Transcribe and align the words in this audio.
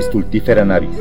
Stultifera 0.00 0.64
navis. 0.64 0.96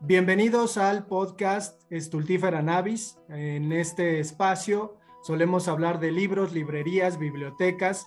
Bienvenidos 0.00 0.76
al 0.76 1.06
podcast 1.06 1.80
Stultifera 1.90 2.60
navis. 2.60 3.18
En 3.30 3.72
este 3.72 4.20
espacio 4.20 4.98
solemos 5.22 5.66
hablar 5.66 5.98
de 5.98 6.12
libros, 6.12 6.52
librerías, 6.52 7.18
bibliotecas 7.18 8.06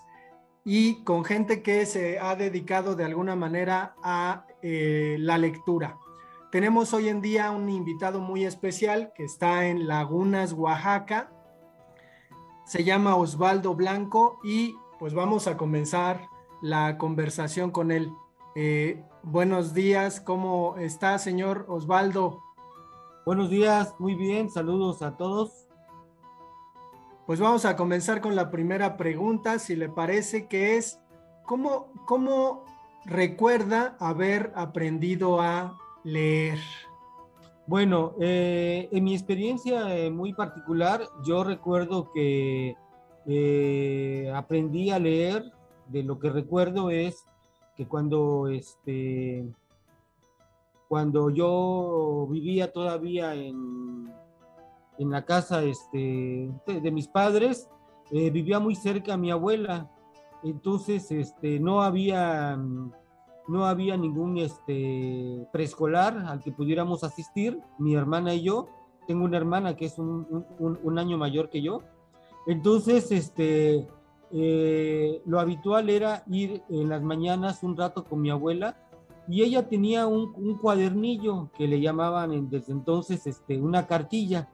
y 0.64 1.04
con 1.04 1.26
gente 1.26 1.64
que 1.64 1.88
se 1.88 2.20
ha 2.20 2.36
dedicado 2.36 2.96
de 2.96 3.06
alguna 3.06 3.36
manera 3.36 3.96
a 4.04 4.46
eh, 4.62 5.16
la 5.20 5.40
lectura. 5.40 5.98
Tenemos 6.52 6.94
hoy 6.94 7.10
en 7.10 7.22
día 7.22 7.50
un 7.50 7.68
invitado 7.68 8.20
muy 8.20 8.46
especial 8.46 9.12
que 9.16 9.24
está 9.24 9.66
en 9.66 9.88
Lagunas, 9.88 10.54
Oaxaca. 10.54 11.32
Se 12.68 12.84
llama 12.84 13.16
Osvaldo 13.16 13.74
Blanco 13.74 14.40
y 14.44 14.76
pues 15.00 15.14
vamos 15.14 15.48
a 15.48 15.56
comenzar 15.56 16.30
la 16.62 16.98
conversación 16.98 17.72
con 17.72 17.92
él. 17.92 18.12
Eh, 18.56 19.02
buenos 19.24 19.74
días, 19.74 20.20
¿cómo 20.20 20.76
está, 20.78 21.18
señor 21.18 21.66
Osvaldo? 21.70 22.44
Buenos 23.26 23.50
días, 23.50 23.96
muy 23.98 24.16
bien, 24.16 24.50
saludos 24.50 25.02
a 25.02 25.16
todos. 25.16 25.68
Pues 27.26 27.40
vamos 27.40 27.64
a 27.64 27.78
comenzar 27.78 28.20
con 28.20 28.36
la 28.36 28.52
primera 28.52 28.98
pregunta, 28.98 29.58
si 29.60 29.78
le 29.78 29.88
parece 29.88 30.48
que 30.48 30.76
es, 30.76 31.00
¿cómo, 31.46 31.94
cómo 32.06 32.66
recuerda 33.06 33.96
haber 34.00 34.52
aprendido 34.56 35.42
a 35.42 35.78
leer? 36.04 36.60
Bueno, 37.68 38.16
eh, 38.20 38.90
en 38.92 39.04
mi 39.06 39.14
experiencia 39.14 39.96
eh, 39.96 40.10
muy 40.10 40.34
particular, 40.34 41.08
yo 41.24 41.44
recuerdo 41.46 42.12
que 42.12 42.76
eh, 43.26 44.32
aprendí 44.36 44.92
a 44.92 45.00
leer, 45.00 45.52
de 45.88 46.04
lo 46.04 46.20
que 46.20 46.30
recuerdo 46.30 46.90
es 46.90 47.26
que 47.76 47.88
cuando, 47.88 48.48
este, 48.48 49.48
cuando 50.88 51.30
yo 51.30 52.28
vivía 52.30 52.72
todavía 52.72 53.34
en, 53.34 54.12
en 55.00 55.10
la 55.10 55.26
casa 55.26 55.64
este, 55.64 56.52
de, 56.68 56.92
mis 56.92 57.08
padres, 57.08 57.70
vivía 58.12 58.60
muy 58.60 58.76
cerca 58.76 59.18
mi 59.18 59.32
abuela, 59.32 59.90
entonces 60.44 61.12
este, 61.12 61.60
no 61.60 61.82
había 61.82 62.60
no 63.50 63.66
había 63.66 63.98
ningún 63.98 64.38
este, 64.38 65.48
preescolar 65.52 66.16
al 66.28 66.40
que 66.40 66.52
pudiéramos 66.52 67.04
asistir, 67.04 67.60
mi 67.80 67.96
hermana 67.96 68.36
y 68.36 68.44
yo. 68.44 68.70
Tengo 69.08 69.26
una 69.26 69.38
hermana 69.38 69.76
que 69.76 69.86
es 69.86 69.98
un, 69.98 71.00
año 71.00 71.18
mayor 71.18 71.50
que 71.50 71.64
yo. 71.64 71.82
Entonces, 72.50 73.12
este, 73.12 73.88
eh, 74.32 75.22
lo 75.24 75.40
habitual 75.40 75.88
era 75.88 76.24
ir 76.32 76.64
en 76.68 76.90
las 76.90 77.04
mañanas 77.04 77.62
un 77.62 77.78
rato 77.78 78.04
con 78.04 78.24
mi 78.24 78.32
abuela 78.32 78.76
y 79.28 79.44
ella 79.44 79.70
tenía 79.70 80.08
un, 80.08 80.58
cuadernillo 80.58 81.52
que 81.56 81.68
le 81.68 81.80
llamaban 81.80 82.50
desde 82.50 82.74
entonces 82.74 83.28
este, 83.28 83.62
una 83.62 83.86
cartilla 83.86 84.50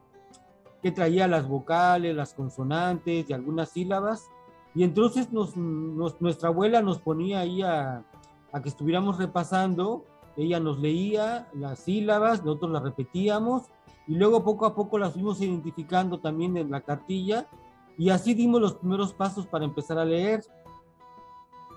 que 0.82 0.92
traía 0.92 1.26
las 1.26 1.48
vocales, 1.48 2.14
las 2.14 2.34
consonantes 2.34 3.30
y 3.30 3.32
algunas 3.32 3.70
sílabas. 3.70 4.26
Y 4.74 4.84
entonces 4.84 5.30
nuestra 5.32 6.50
abuela 6.50 6.82
nos 6.82 6.98
ponía 6.98 7.40
ahí 7.40 7.62
a, 7.62 8.04
a 8.52 8.60
que 8.60 8.68
estuviéramos 8.68 9.16
repasando, 9.16 10.04
ella 10.36 10.60
nos 10.60 10.78
leía 10.78 11.48
las 11.54 11.78
sílabas, 11.78 12.44
nosotros 12.44 12.72
las 12.72 12.82
repetíamos 12.82 13.62
y 14.06 14.16
luego 14.16 14.44
poco 14.44 14.66
a 14.66 14.74
poco 14.74 14.98
las 14.98 15.14
fuimos 15.14 15.40
identificando 15.40 16.20
también 16.20 16.58
en 16.58 16.70
la 16.70 16.82
cartilla 16.82 17.46
y 17.98 18.10
así 18.10 18.34
dimos 18.34 18.60
los 18.60 18.74
primeros 18.74 19.12
pasos 19.14 19.46
para 19.46 19.64
empezar 19.64 19.98
a 19.98 20.04
leer. 20.04 20.44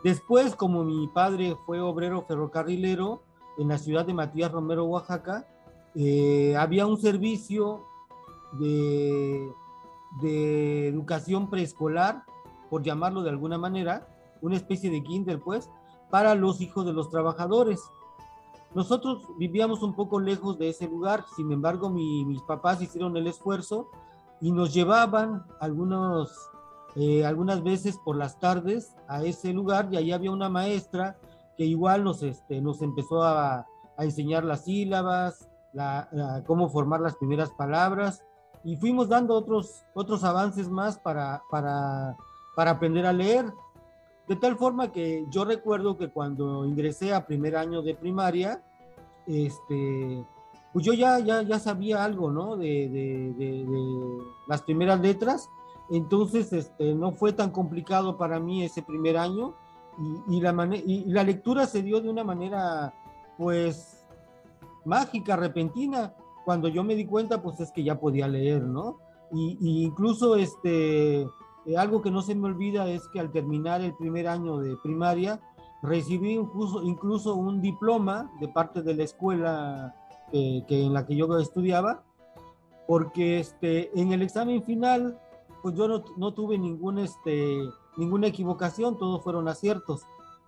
Después, 0.03 0.55
como 0.55 0.83
mi 0.83 1.07
padre 1.07 1.55
fue 1.65 1.79
obrero 1.81 2.23
ferrocarrilero 2.23 3.23
en 3.57 3.69
la 3.69 3.77
ciudad 3.77 4.05
de 4.05 4.13
Matías 4.13 4.51
Romero, 4.51 4.85
Oaxaca, 4.85 5.47
eh, 5.95 6.55
había 6.57 6.85
un 6.85 6.97
servicio 6.97 7.85
de, 8.53 9.53
educación 10.87 11.49
preescolar, 11.49 12.23
por 12.69 12.83
llamarlo 12.83 13.23
de 13.23 13.29
alguna 13.29 13.57
manera, 13.57 14.07
una 14.41 14.55
especie 14.55 14.89
de 14.89 15.03
kinder, 15.03 15.39
pues, 15.39 15.69
para 16.09 16.35
los 16.35 16.61
hijos 16.61 16.85
de 16.85 16.93
los 16.93 17.09
trabajadores. 17.09 17.81
Nosotros 18.75 19.23
vivíamos 19.37 19.81
un 19.83 19.95
poco 19.95 20.19
lejos 20.19 20.57
de 20.57 20.69
ese 20.69 20.87
lugar, 20.87 21.25
sin 21.35 21.51
embargo 21.51 21.89
mis 21.89 22.41
papás 22.43 22.81
hicieron 22.81 23.17
el 23.17 23.27
esfuerzo 23.27 23.89
y 24.41 24.51
nos 24.51 24.73
llevaban 24.73 25.45
algunos, 25.59 26.49
eh, 26.95 27.25
algunas 27.25 27.63
veces 27.63 27.97
por 28.03 28.15
las 28.15 28.39
tardes 28.39 28.95
a 29.07 29.23
ese 29.23 29.53
lugar 29.53 29.89
y 29.91 29.97
ahí 29.97 30.11
había 30.11 30.31
una 30.31 30.49
maestra 30.49 31.17
que 31.57 31.65
igual 31.65 32.03
nos, 32.03 32.23
este, 32.23 32.61
nos 32.61 32.81
empezó 32.81 33.23
a, 33.23 33.65
a 33.97 34.03
enseñar 34.03 34.45
las 34.45 34.63
sílabas, 34.63 35.49
la, 35.73 36.43
cómo 36.47 36.69
formar 36.69 37.01
las 37.01 37.15
primeras 37.15 37.51
palabras 37.51 38.23
y 38.63 38.75
fuimos 38.77 39.09
dando 39.09 39.35
otros, 39.35 39.83
otros 39.93 40.23
avances 40.23 40.69
más 40.69 40.97
para, 40.97 41.43
para, 41.49 42.15
para 42.55 42.71
aprender 42.71 43.05
a 43.05 43.13
leer. 43.13 43.45
De 44.27 44.35
tal 44.35 44.57
forma 44.57 44.91
que 44.91 45.25
yo 45.29 45.43
recuerdo 45.43 45.97
que 45.97 46.09
cuando 46.09 46.65
ingresé 46.65 47.13
a 47.13 47.25
primer 47.25 47.55
año 47.55 47.81
de 47.81 47.95
primaria, 47.95 48.63
este, 49.25 50.25
pues 50.73 50.85
yo 50.85 50.93
ya, 50.93 51.19
ya, 51.19 51.41
ya 51.41 51.59
sabía 51.59 52.03
algo, 52.03 52.31
¿no? 52.31 52.55
De, 52.55 52.89
de, 52.89 53.65
las 54.47 54.61
primeras 54.61 54.99
letras. 54.99 55.49
Entonces, 55.89 56.53
este, 56.53 56.93
no 56.93 57.11
fue 57.11 57.33
tan 57.33 57.51
complicado 57.51 58.17
para 58.17 58.39
mí 58.39 58.63
ese 58.63 58.83
primer 58.83 59.17
año. 59.17 59.55
Y, 60.29 60.39
la, 60.39 60.53
y 60.75 61.05
la 61.05 61.23
lectura 61.23 61.65
se 61.65 61.81
dio 61.81 61.99
de 61.99 62.09
una 62.09 62.23
manera, 62.23 62.93
pues, 63.37 64.05
mágica, 64.85 65.35
repentina. 65.35 66.13
Cuando 66.45 66.67
yo 66.67 66.83
me 66.83 66.95
di 66.95 67.05
cuenta, 67.05 67.41
pues 67.41 67.59
es 67.59 67.71
que 67.71 67.83
ya 67.83 67.99
podía 67.99 68.27
leer, 68.27 68.63
¿no? 68.63 68.97
Y, 69.31 69.57
y 69.59 69.83
incluso, 69.83 70.35
este, 70.35 71.21
eh, 71.21 71.77
algo 71.77 72.01
que 72.01 72.11
no 72.11 72.21
se 72.21 72.35
me 72.35 72.47
olvida 72.47 72.87
es 72.87 73.07
que 73.09 73.19
al 73.19 73.31
terminar 73.31 73.81
el 73.81 73.95
primer 73.95 74.27
año 74.27 74.59
de 74.59 74.75
primaria, 74.77 75.39
recibí 75.81 76.33
incluso, 76.33 76.83
incluso 76.83 77.35
un 77.35 77.61
diploma 77.61 78.31
de 78.39 78.47
parte 78.47 78.81
de 78.81 78.93
la 78.93 79.03
escuela 79.03 79.95
que, 80.31 80.65
en 80.69 80.93
la 80.93 81.05
que 81.05 81.15
yo 81.15 81.37
estudiaba, 81.39 82.03
porque 82.87 83.39
este, 83.39 83.91
en 83.99 84.13
el 84.13 84.21
examen 84.21 84.63
final, 84.63 85.19
pues 85.61 85.75
yo 85.75 85.87
no, 85.87 86.03
no 86.17 86.33
tuve 86.33 86.57
ningún, 86.57 86.99
este, 86.99 87.59
ninguna 87.97 88.27
equivocación, 88.27 88.97
todos 88.97 89.21
fueron 89.23 89.47
aciertos. 89.47 90.01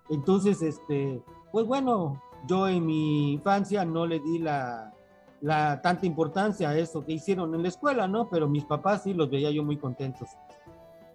Entonces, 0.10 0.62
este, 0.62 1.22
pues 1.52 1.66
bueno, 1.66 2.22
yo 2.48 2.68
en 2.68 2.86
mi 2.86 3.34
infancia 3.34 3.86
no 3.86 4.06
le 4.06 4.20
di 4.20 4.40
la, 4.40 4.94
la 5.42 5.82
tanta 5.82 6.06
importancia 6.06 6.70
a 6.70 6.78
eso 6.78 7.04
que 7.06 7.14
hicieron 7.14 7.54
en 7.56 7.64
la 7.64 7.70
escuela, 7.70 8.08
¿no? 8.08 8.30
Pero 8.30 8.48
mis 8.48 8.66
papás 8.66 9.04
sí 9.04 9.14
los 9.14 9.30
veía 9.30 9.52
yo 9.52 9.64
muy 9.64 9.78
contentos. 9.78 10.30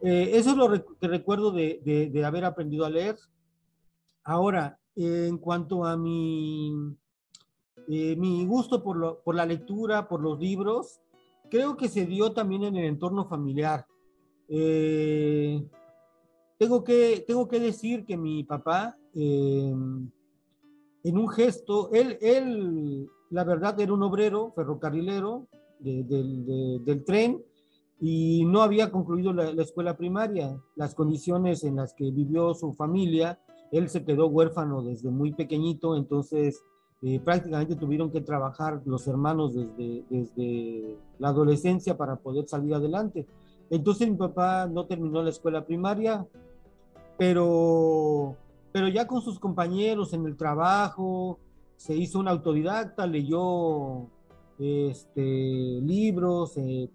Eh, 0.03 0.31
eso 0.35 0.51
es 0.51 0.57
lo 0.57 0.71
que 1.01 1.09
recuerdo 1.09 1.53
de, 1.53 1.81
de, 2.13 2.25
haber 2.25 2.45
aprendido 2.45 2.85
a 2.85 2.91
leer. 2.91 3.17
Ahora, 4.25 4.79
en 4.95 5.39
cuanto 5.39 5.85
a 5.85 5.97
mi, 5.97 6.97
eh, 7.89 8.17
mi 8.17 8.45
gusto 8.47 8.83
por, 8.83 9.35
la 9.35 9.47
lectura, 9.47 10.09
por 10.09 10.21
los 10.21 10.39
libros, 10.39 11.01
creo 11.51 11.77
que 11.77 11.89
se 11.89 12.07
dio 12.07 12.33
también 12.33 12.65
en 12.65 12.77
el 12.77 12.85
entorno 12.85 13.27
familiar. 13.27 13.87
Eh, 14.49 15.63
tengo, 16.59 16.85
que, 16.85 17.25
decir 17.61 18.05
que 18.05 18.17
mi 18.17 18.45
papá, 18.45 18.97
en 19.15 20.11
un 21.05 21.29
gesto, 21.29 21.91
él, 21.93 22.19
él, 22.21 23.09
la 23.31 23.45
verdad, 23.45 23.79
era 23.81 23.93
un 23.93 24.03
obrero 24.03 24.53
ferrocarrilero 24.55 25.47
del 25.79 27.05
tren, 27.05 27.43
y 28.01 28.45
no 28.45 28.63
había 28.63 28.91
concluido 28.91 29.33
la, 29.33 29.51
escuela 29.63 29.97
primaria. 29.97 30.61
Las 30.75 30.95
condiciones 30.95 31.65
en 31.65 31.77
las 31.77 31.95
que 31.95 32.11
vivió 32.11 32.55
su 32.55 32.73
familia, 32.75 33.41
él 33.73 33.89
se 33.89 34.05
quedó 34.05 34.27
huérfano 34.27 34.83
desde 34.83 35.11
muy 35.11 35.33
pequeñito, 35.33 35.97
entonces 35.97 36.63
eh, 37.03 37.21
prácticamente 37.21 37.77
tuvieron 37.77 38.11
que 38.11 38.21
trabajar 38.21 38.81
los 38.85 39.07
hermanos 39.07 39.55
desde, 39.55 40.05
desde 40.09 40.97
la 41.19 41.29
adolescencia 41.29 41.97
para 41.97 42.17
poder 42.17 42.49
salir 42.49 42.75
adelante. 42.75 43.27
Entonces 43.71 44.09
mi 44.09 44.17
papá 44.17 44.67
no 44.67 44.87
terminó 44.87 45.23
la 45.23 45.31
escuela 45.31 45.65
primaria, 45.65 46.27
pero, 47.19 48.37
pero 48.73 48.89
ya 48.89 49.07
con 49.07 49.21
sus 49.21 49.39
compañeros 49.39 50.13
en 50.13 50.27
el 50.27 50.37
trabajo, 50.37 51.39
se 51.77 51.95
hizo 51.95 52.19
un 52.19 52.29
autodidacta, 52.29 53.07
leyó 53.07 54.09
este, 54.59 55.21
libros, 55.21 56.57
eh, 56.57 56.91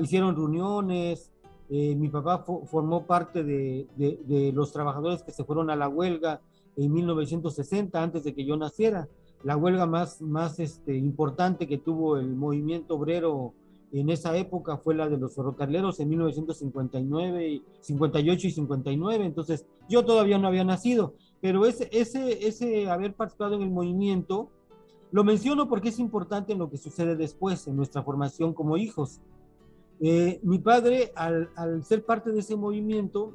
hicieron 0.00 0.34
reuniones, 0.34 1.30
eh, 1.68 1.94
mi 1.94 2.08
papá 2.08 2.44
formó 2.66 3.06
parte 3.06 3.44
de, 3.44 4.52
los 4.54 4.72
trabajadores 4.72 5.22
que 5.22 5.30
se 5.30 5.44
fueron 5.44 5.70
a 5.70 5.76
la 5.76 5.88
huelga 5.88 6.40
en 6.80 6.92
1960, 6.92 8.02
antes 8.02 8.24
de 8.24 8.34
que 8.34 8.44
yo 8.44 8.56
naciera, 8.56 9.08
la 9.42 9.56
huelga 9.56 9.86
más, 9.86 10.20
más 10.22 10.58
este, 10.58 10.96
importante 10.96 11.66
que 11.66 11.78
tuvo 11.78 12.16
el 12.16 12.34
movimiento 12.34 12.94
obrero 12.94 13.52
en 13.92 14.08
esa 14.08 14.36
época 14.36 14.78
fue 14.78 14.94
la 14.94 15.08
de 15.08 15.18
los 15.18 15.34
ferrocarrileros 15.34 16.00
en 16.00 16.08
1959, 16.08 17.62
58 17.80 18.46
y 18.46 18.50
59, 18.50 19.24
entonces 19.26 19.66
yo 19.88 20.04
todavía 20.04 20.38
no 20.38 20.48
había 20.48 20.64
nacido, 20.64 21.14
pero 21.40 21.66
ese, 21.66 21.88
ese, 21.92 22.46
ese 22.46 22.88
haber 22.88 23.14
participado 23.14 23.56
en 23.56 23.62
el 23.62 23.70
movimiento, 23.70 24.48
lo 25.10 25.24
menciono 25.24 25.68
porque 25.68 25.88
es 25.88 25.98
importante 25.98 26.52
en 26.52 26.60
lo 26.60 26.70
que 26.70 26.78
sucede 26.78 27.16
después, 27.16 27.66
en 27.66 27.76
nuestra 27.76 28.02
formación 28.02 28.54
como 28.54 28.76
hijos. 28.76 29.20
Eh, 30.00 30.40
mi 30.44 30.58
padre, 30.58 31.12
al, 31.16 31.50
al, 31.56 31.84
ser 31.84 32.06
parte 32.06 32.30
de 32.30 32.40
ese 32.40 32.56
movimiento, 32.56 33.34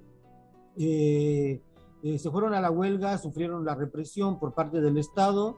eh, 0.78 1.62
eh, 2.06 2.20
se 2.20 2.30
fueron 2.30 2.54
a 2.54 2.62
la 2.62 2.72
huelga, 2.72 3.18
sufrieron 3.18 3.66
la 3.66 3.76
represión 3.76 4.40
por 4.40 4.54
parte 4.54 4.80
del 4.80 4.98
Estado, 4.98 5.58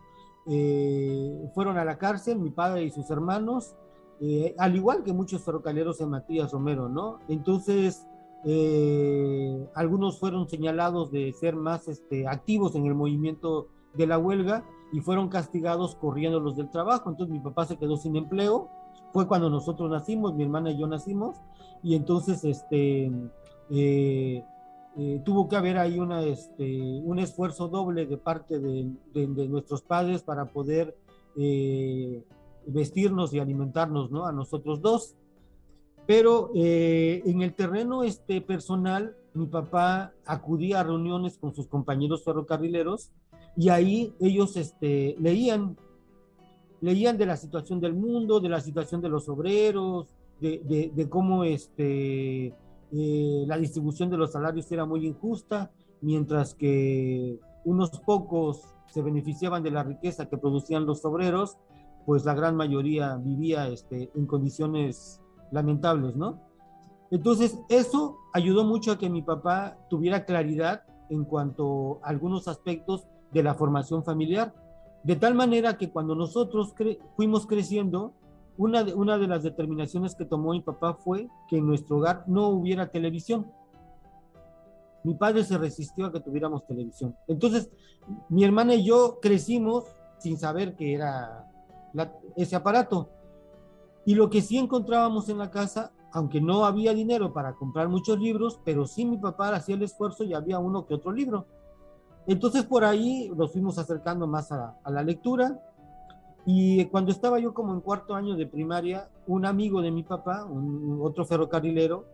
fueron 1.53 1.77
a 1.77 1.83
la 1.83 1.97
cárcel, 1.97 2.39
mi 2.39 2.51
padre 2.51 2.83
y 2.83 2.89
sus 2.89 3.11
hermanos, 3.11 3.75
eh, 4.19 4.55
al 4.57 4.75
igual 4.75 5.03
que 5.03 5.13
muchos 5.13 5.43
ferrocarrileros 5.43 6.01
en 6.01 6.09
Matías 6.09 6.51
Romero, 6.51 6.89
¿no? 6.89 7.19
Entonces, 7.27 8.07
eh, 8.45 9.67
algunos 9.75 10.19
fueron 10.19 10.49
señalados 10.49 11.11
de 11.11 11.33
ser 11.33 11.55
más 11.55 11.87
este, 11.87 12.27
activos 12.27 12.75
en 12.75 12.85
el 12.85 12.95
movimiento 12.95 13.67
de 13.93 14.07
la 14.07 14.17
huelga 14.17 14.63
y 14.91 15.01
fueron 15.01 15.29
castigados 15.29 15.95
corriéndolos 15.95 16.55
del 16.55 16.71
trabajo. 16.71 17.09
Entonces 17.09 17.33
mi 17.33 17.41
papá 17.41 17.65
se 17.65 17.77
quedó 17.77 17.97
sin 17.97 18.15
empleo. 18.15 18.69
Fue 19.13 19.27
cuando 19.27 19.49
nosotros 19.49 19.89
nacimos, 19.89 20.33
mi 20.33 20.43
hermana 20.43 20.71
y 20.71 20.79
yo 20.79 20.87
nacimos, 20.87 21.37
y 21.83 21.95
entonces 21.95 22.43
este, 22.43 23.11
eh, 23.69 24.43
tuvo 25.23 25.47
que 25.47 25.55
haber 25.55 25.77
ahí 25.77 25.99
una, 25.99 26.23
este, 26.23 27.01
un 27.03 27.19
esfuerzo 27.19 27.67
doble 27.67 28.05
de 28.05 28.17
parte 28.17 28.59
de, 28.59 28.91
de 29.13 29.47
nuestros 29.47 29.81
padres 29.83 30.23
para 30.23 30.45
poder 30.45 30.95
vestirnos 32.65 33.33
y 33.33 33.39
alimentarnos, 33.39 34.11
¿no? 34.11 34.25
A 34.25 34.31
nosotros 34.31 34.81
dos. 34.81 35.15
Pero 36.05 36.51
eh, 36.55 37.21
en 37.25 37.41
el 37.41 37.53
terreno 37.53 38.03
este, 38.03 38.41
personal, 38.41 39.15
mi 39.33 39.45
papá 39.45 40.13
acudía 40.25 40.79
a 40.79 40.83
reuniones 40.83 41.37
con 41.37 41.53
sus 41.53 41.67
compañeros 41.67 42.23
ferrocarrileros 42.23 43.11
y 43.57 43.69
ahí 43.69 44.13
ellos 44.19 44.55
este, 44.55 45.15
leían, 45.19 45.77
leían 46.79 47.17
de 47.17 47.25
la 47.25 47.35
situación 47.35 47.81
del 47.81 47.93
mundo, 47.93 48.39
de 48.39 48.49
la 48.49 48.61
situación 48.61 49.01
de 49.01 49.09
los 49.09 49.27
obreros, 49.27 50.07
de, 50.39 50.91
de, 50.93 51.09
cómo 51.09 51.43
este, 51.43 52.53
eh, 52.91 53.43
la 53.47 53.57
distribución 53.57 54.09
de 54.09 54.17
los 54.17 54.31
salarios 54.31 54.71
era 54.71 54.85
muy 54.85 55.05
injusta, 55.05 55.71
mientras 56.01 56.53
que 56.53 57.39
unos 57.65 57.91
pocos 58.05 58.61
se 58.87 59.01
beneficiaban 59.01 59.63
de 59.63 59.71
la 59.71 59.83
riqueza 59.83 60.29
que 60.29 60.37
producían 60.37 60.85
los 60.85 61.03
obreros 61.05 61.57
pues 62.07 62.23
la 62.23 62.33
gran 62.33 62.55
mayoría 62.55 63.17
vivía 63.17 63.67
este, 63.67 64.09
en 64.15 64.25
condiciones 64.27 65.21
lamentables, 65.51 66.15
¿no? 66.15 66.39
Entonces, 67.11 67.59
eso 67.67 68.15
ayudó 68.33 68.63
mucho 68.63 68.93
a 68.93 68.97
que 68.97 69.09
mi 69.09 69.21
papá 69.21 69.77
tuviera 69.89 70.23
claridad 70.23 70.83
en 71.09 71.25
cuanto 71.25 71.99
a 72.01 72.07
algunos 72.07 72.47
aspectos 72.47 73.05
de 73.33 73.43
la 73.43 73.55
formación 73.55 74.05
familiar, 74.05 74.55
de 75.03 75.17
tal 75.17 75.35
manera 75.35 75.77
que 75.77 75.91
cuando 75.91 76.15
nosotros 76.15 76.73
fuimos 77.17 77.45
creciendo, 77.45 78.13
una 78.57 78.83
de, 78.83 78.93
una 78.93 79.17
de 79.17 79.27
las 79.27 79.43
determinaciones 79.43 80.15
que 80.15 80.25
tomó 80.25 80.51
mi 80.51 80.61
papá 80.61 80.93
fue 80.95 81.29
que 81.47 81.57
en 81.57 81.67
nuestro 81.67 81.97
hogar 81.97 82.23
no 82.27 82.49
hubiera 82.49 82.89
televisión. 82.89 83.51
Mi 85.03 85.13
padre 85.13 85.43
se 85.43 85.57
resistió 85.57 86.07
a 86.07 86.11
que 86.11 86.19
tuviéramos 86.19 86.65
televisión. 86.65 87.15
Entonces, 87.27 87.69
mi 88.29 88.43
hermana 88.43 88.75
y 88.75 88.83
yo 88.83 89.19
crecimos 89.21 89.85
sin 90.17 90.37
saber 90.37 90.75
que 90.75 90.93
era 90.93 91.49
ese 92.35 92.55
aparato. 92.55 93.09
Y 94.05 94.15
lo 94.15 94.29
que 94.29 94.41
sí 94.41 94.57
encontrábamos 94.57 95.29
en 95.29 95.37
la 95.37 95.51
casa, 95.51 95.91
aunque 96.11 96.41
no 96.41 96.65
había 96.65 96.93
dinero 96.93 97.33
para 97.33 97.53
comprar 97.53 97.89
muchos 97.89 98.19
libros, 98.19 98.59
pero 98.63 98.85
sí 98.85 99.05
mi 99.05 99.17
papá 99.17 99.49
hacía 99.49 99.75
el 99.75 99.83
esfuerzo 99.83 100.23
y 100.23 100.33
había 100.33 100.59
uno 100.59 100.85
que 100.85 100.95
otro 100.95 101.11
libro. 101.11 101.45
Entonces 102.25 102.63
por 102.63 102.83
ahí 102.83 103.31
nos 103.35 103.51
fuimos 103.51 103.77
acercando 103.77 104.27
más 104.27 104.51
a, 104.51 104.77
la 104.89 105.03
lectura. 105.03 105.59
Y 106.49 106.85
cuando 106.85 107.11
estaba 107.11 107.39
yo 107.39 107.53
como 107.53 107.73
en 107.73 107.81
cuarto 107.81 108.15
año 108.15 108.37
de 108.37 108.47
primaria, 108.47 109.11
un 109.27 109.45
amigo 109.45 109.81
de 109.81 109.91
mi 109.91 110.03
papá, 110.03 110.45
un, 110.45 110.97
otro 111.01 111.25
ferrocarrilero, 111.25 112.05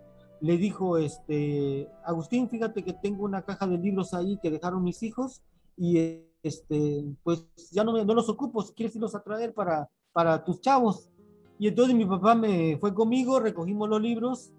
le 0.42 0.58
dijo, 0.58 0.98
este, 0.98 1.88
Agustín, 2.04 2.50
fíjate 2.50 2.84
que 2.84 2.94
tengo 2.94 3.26
una 3.26 3.44
caja 3.44 3.68
de 3.68 3.78
libros 3.78 4.12
ahí 4.16 4.40
que 4.42 4.50
dejaron 4.50 4.84
mis 4.84 5.04
hijos 5.04 5.44
y 5.78 6.24
este, 6.42 7.06
pues 7.22 7.46
ya 7.72 7.84
no, 7.84 8.04
no 8.04 8.14
los 8.16 8.28
ocupo, 8.28 8.66
quieres 8.76 8.96
irlos 8.96 9.14
a 9.14 9.22
traer 9.22 9.54
para, 9.54 9.88
para 10.12 10.44
tus 10.44 10.60
chavos. 10.62 11.12
Y 11.60 11.68
entonces 11.68 11.96
mi 11.96 12.08
papá 12.08 12.34
me 12.34 12.76
fue 12.80 12.92
conmigo, 12.92 13.40
recogimos 13.40 13.88
los 13.88 14.02
libros 14.02 14.52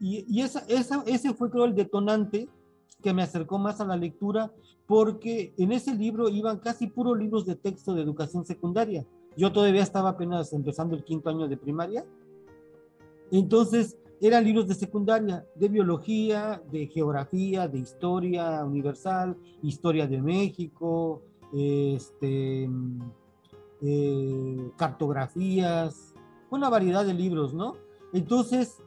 y, 0.00 0.24
y 0.26 0.40
ese 0.40 1.34
fue 1.34 1.50
creo 1.50 1.66
el 1.66 1.74
detonante 1.74 2.48
que 3.04 3.12
me 3.12 3.22
acercó 3.22 3.58
más 3.58 3.82
a 3.82 3.84
la 3.84 3.98
lectura 3.98 4.50
porque 4.86 5.52
en 5.58 5.72
ese 5.72 5.94
libro 5.94 6.30
iban 6.30 6.58
casi 6.58 6.86
puros 6.86 7.18
libros 7.18 7.44
de 7.44 7.54
texto 7.54 7.94
de 7.94 8.00
educación 8.00 8.46
secundaria. 8.46 9.04
Yo 9.36 9.52
todavía 9.52 9.82
estaba 9.82 10.10
apenas 10.10 10.54
empezando 10.54 10.96
el 10.96 11.04
quinto 11.04 11.28
año 11.28 11.46
de 11.46 11.58
primaria. 11.58 12.06
Entonces, 13.30 13.98
eran 14.22 14.44
libros 14.44 14.68
de 14.68 14.74
secundaria, 14.74 15.44
de 15.54 15.68
biología, 15.68 16.62
de 16.70 16.86
geografía, 16.86 17.68
de 17.68 17.78
historia 17.78 18.64
universal, 18.64 19.36
historia 19.62 20.06
de 20.06 20.22
México, 20.22 21.20
este, 21.52 22.70
eh, 23.82 24.70
cartografías, 24.78 26.14
una 26.50 26.70
variedad 26.70 27.04
de 27.04 27.12
libros, 27.12 27.52
¿no? 27.52 27.76
Entonces, 28.14 28.78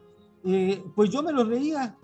eh, 0.43 0.83
pues 0.95 1.11
yo 1.11 1.21
me 1.21 1.31
los 1.31 1.47
leía, 1.47 1.97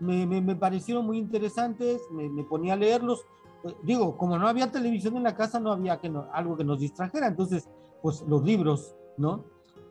me, 0.00 0.26
me, 0.26 0.56
parecieron 0.56 1.06
muy 1.06 1.18
interesantes, 1.18 2.00
me, 2.10 2.44
ponía 2.44 2.74
a 2.74 2.76
leerlos. 2.76 3.24
Eh, 3.64 3.74
digo, 3.82 4.16
como 4.16 4.38
no 4.38 4.46
había 4.46 4.70
televisión 4.70 5.16
en 5.16 5.24
la 5.24 5.34
casa, 5.34 5.58
no 5.60 5.72
había 5.72 5.98
que 5.98 6.12
algo 6.32 6.56
que 6.56 6.64
nos 6.64 6.80
distrajera, 6.80 7.26
entonces, 7.26 7.68
pues 8.02 8.22
los 8.28 8.42
libros, 8.44 8.94
¿no? 9.16 9.44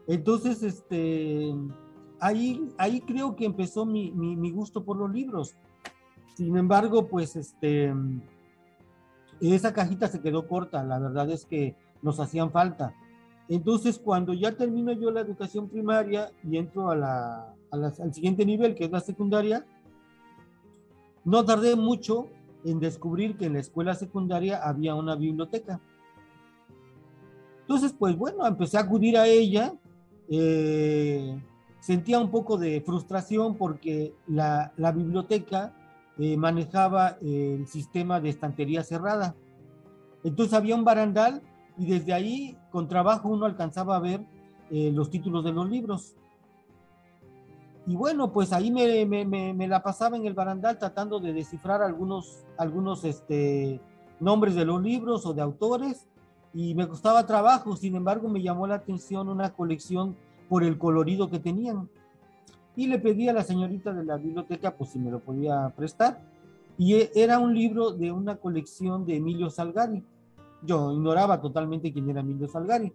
Entonces, 0.08 0.64
este, 0.64 1.54
ahí, 2.20 2.70
ahí 2.78 3.02
creo 3.02 3.36
que 3.36 3.46
empezó 3.46 3.86
mi, 3.86 4.12
mi, 4.12 4.52
gusto 4.52 4.84
por 4.84 4.98
los 4.98 5.12
libros. 5.12 5.56
Sin 6.36 6.56
embargo, 6.56 7.08
pues 7.08 7.36
este, 7.36 7.94
esa 9.42 9.74
cajita 9.74 10.08
se 10.08 10.22
quedó 10.22 10.48
corta, 10.48 10.84
la 10.84 11.00
verdad 11.00 11.30
es 11.32 11.46
que 11.46 11.76
nos 12.02 12.20
hacían 12.20 12.52
falta. 12.52 12.94
Entonces, 13.50 14.00
cuando 14.00 14.34
ya 14.34 14.52
termino 14.52 14.92
yo 14.92 15.10
la 15.12 15.22
educación 15.22 15.70
primaria 15.70 16.32
y 16.44 16.58
entro 16.58 16.90
a 16.90 16.96
la, 16.96 17.54
al 17.72 18.14
siguiente 18.14 18.46
nivel, 18.46 18.76
que 18.76 18.86
es 18.86 18.92
la 18.92 19.00
secundaria, 19.00 19.66
no 21.28 21.44
tardé 21.44 21.76
mucho 21.76 22.30
en 22.64 22.80
descubrir 22.80 23.38
que 23.38 23.48
en 23.48 23.54
la 23.54 23.60
escuela 23.60 23.96
secundaria 23.96 24.62
había 24.64 24.96
una 24.96 25.14
biblioteca. 25.16 25.82
Entonces, 27.62 27.94
pues 28.00 28.16
bueno, 28.16 28.48
empecé 28.48 28.78
a 28.78 28.82
acudir 28.82 29.18
a 29.18 29.28
ella. 29.28 29.74
Eh, 30.30 31.38
sentía 31.82 32.18
un 32.18 32.32
poco 32.32 32.58
de 32.58 32.80
frustración 32.80 33.56
porque 33.56 34.14
la, 34.26 34.72
biblioteca 34.96 35.76
eh, 36.18 36.38
manejaba 36.38 37.18
el 37.22 37.68
sistema 37.68 38.22
de 38.22 38.30
estantería 38.30 38.86
cerrada. 38.86 39.36
Entonces 40.24 40.54
había 40.54 40.76
un 40.76 40.86
barandal 40.86 41.42
y 41.78 41.88
desde 41.88 42.14
ahí 42.14 42.58
con 42.72 42.88
trabajo 42.88 43.28
uno 43.28 43.46
alcanzaba 43.46 43.98
a 43.98 44.00
ver 44.00 44.26
eh, 44.72 44.92
los 44.94 45.10
títulos 45.10 45.44
de 45.44 45.52
los 45.52 45.70
libros. 45.70 46.17
Y 47.88 47.96
bueno, 47.96 48.34
pues 48.34 48.52
ahí 48.52 48.70
me, 48.70 49.06
me, 49.06 49.54
me, 49.54 49.68
la 49.68 49.82
pasaba 49.82 50.18
en 50.18 50.26
el 50.26 50.34
barandal 50.34 50.78
tratando 50.78 51.22
de 51.22 51.32
descifrar 51.32 51.82
algunos, 51.82 52.44
algunos 52.58 53.06
este, 53.06 53.80
nombres 54.20 54.56
de 54.56 54.66
los 54.66 54.84
libros 54.84 55.26
o 55.26 55.34
de 55.34 55.42
autores 55.42 56.06
y 56.54 56.76
me 56.76 56.86
costaba 56.86 57.26
trabajo, 57.26 57.78
sin 57.78 57.96
embargo 57.96 58.28
me 58.28 58.42
llamó 58.42 58.68
la 58.68 58.76
atención 58.76 59.30
una 59.30 59.54
colección 59.54 60.18
por 60.50 60.66
el 60.66 60.78
colorido 60.78 61.30
que 61.30 61.40
tenían. 61.40 61.90
Y 62.76 62.88
le 62.88 63.00
pedí 63.00 63.30
a 63.30 63.34
la 63.34 63.44
señorita 63.44 63.94
de 63.94 64.04
la 64.04 64.18
biblioteca 64.18 64.76
pues 64.76 64.90
si 64.90 65.00
me 65.00 65.10
lo 65.10 65.22
podía 65.22 65.74
prestar. 65.74 66.22
Y 66.78 66.96
e, 66.96 67.12
era 67.16 67.40
un 67.40 67.56
libro 67.56 67.92
de 67.92 68.12
una 68.12 68.36
colección 68.36 69.06
de 69.06 69.16
Emilio 69.16 69.50
Salgari. 69.50 70.04
Yo 70.62 70.92
ignoraba 70.92 71.40
totalmente 71.40 71.94
quién 71.94 72.10
era 72.10 72.20
Emilio 72.20 72.50
Salgari. 72.50 72.92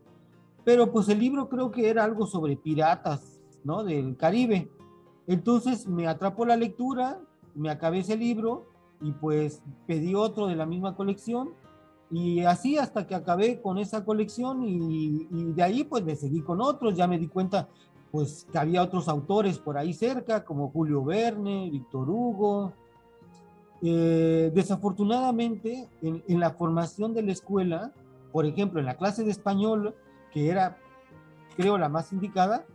Pero 0.64 0.92
pues 0.92 1.08
el 1.08 1.18
libro 1.18 1.48
creo 1.48 1.70
que 1.70 1.88
era 1.88 2.04
algo 2.04 2.26
sobre 2.26 2.56
piratas, 2.56 3.40
¿no? 3.64 3.82
Del 3.82 4.18
Caribe. 4.18 4.68
Entonces 5.26 5.86
me 5.86 6.06
atrapó 6.06 6.44
la 6.44 6.56
lectura, 6.56 7.20
me 7.54 7.70
acabé 7.70 8.00
ese 8.00 8.16
libro 8.16 8.66
y 9.00 9.12
pues 9.12 9.62
pedí 9.86 10.14
otro 10.14 10.46
de 10.46 10.56
la 10.56 10.66
misma 10.66 10.96
colección 10.96 11.50
y 12.10 12.40
así 12.40 12.76
hasta 12.76 13.06
que 13.06 13.14
acabé 13.14 13.60
con 13.62 13.78
esa 13.78 14.04
colección 14.04 14.62
y, 14.64 15.26
de 15.30 15.62
ahí 15.62 15.82
pues 15.82 16.04
me 16.04 16.14
seguí 16.14 16.42
con 16.42 16.60
otros, 16.60 16.94
ya 16.94 17.06
me 17.06 17.18
di 17.18 17.26
cuenta 17.26 17.68
pues 18.10 18.46
que 18.52 18.58
había 18.58 18.82
otros 18.82 19.08
autores 19.08 19.58
por 19.58 19.78
ahí 19.78 19.94
cerca, 19.94 20.44
como 20.44 20.70
Julio 20.70 21.02
Verne, 21.02 21.70
Víctor 21.70 22.10
Hugo. 22.10 22.74
Eh, 23.80 24.52
desafortunadamente, 24.54 25.88
en, 26.02 26.22
en, 26.28 26.38
la 26.38 26.50
formación 26.50 27.14
de 27.14 27.22
la 27.22 27.32
escuela, 27.32 27.94
por 28.30 28.44
ejemplo, 28.44 28.78
en 28.78 28.86
la 28.86 28.98
clase 28.98 29.24
de 29.24 29.30
español, 29.30 29.94
que 30.30 30.50
era, 30.50 30.76
creo, 31.56 31.78
la 31.78 31.88
más 31.88 32.12
indicada, 32.12 32.66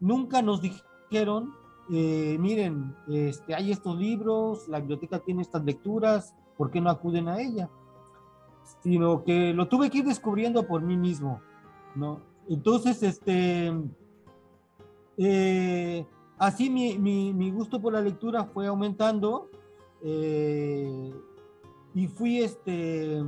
nunca 0.00 0.40
nos 0.40 0.62
dijeron, 0.62 1.52
eh, 1.90 2.36
miren, 2.40 2.96
este, 3.08 3.54
hay 3.54 3.70
estos 3.70 3.96
libros, 3.96 4.66
la 4.68 4.80
biblioteca 4.80 5.20
tiene 5.20 5.42
estas 5.42 5.64
lecturas, 5.64 6.34
¿por 6.56 6.70
qué 6.70 6.80
no 6.80 6.90
acuden 6.90 7.28
a 7.28 7.40
ella? 7.40 7.70
Sino 8.82 9.22
que 9.22 9.54
lo 9.54 9.68
tuve 9.68 9.90
que 9.90 9.98
ir 9.98 10.04
descubriendo 10.04 10.66
por 10.66 10.82
mí 10.82 10.96
mismo, 10.96 11.40
¿no? 11.94 12.20
Entonces, 12.48 13.02
este, 13.02 13.72
eh, 15.16 16.06
así 16.38 16.70
mi, 16.70 16.98
mi, 16.98 17.50
gusto 17.50 17.80
por 17.80 17.92
la 17.92 18.00
lectura 18.00 18.44
fue 18.44 18.66
aumentando 18.66 19.48
eh, 20.02 21.12
y 21.94 22.08
fui 22.08 22.40
este, 22.40 23.22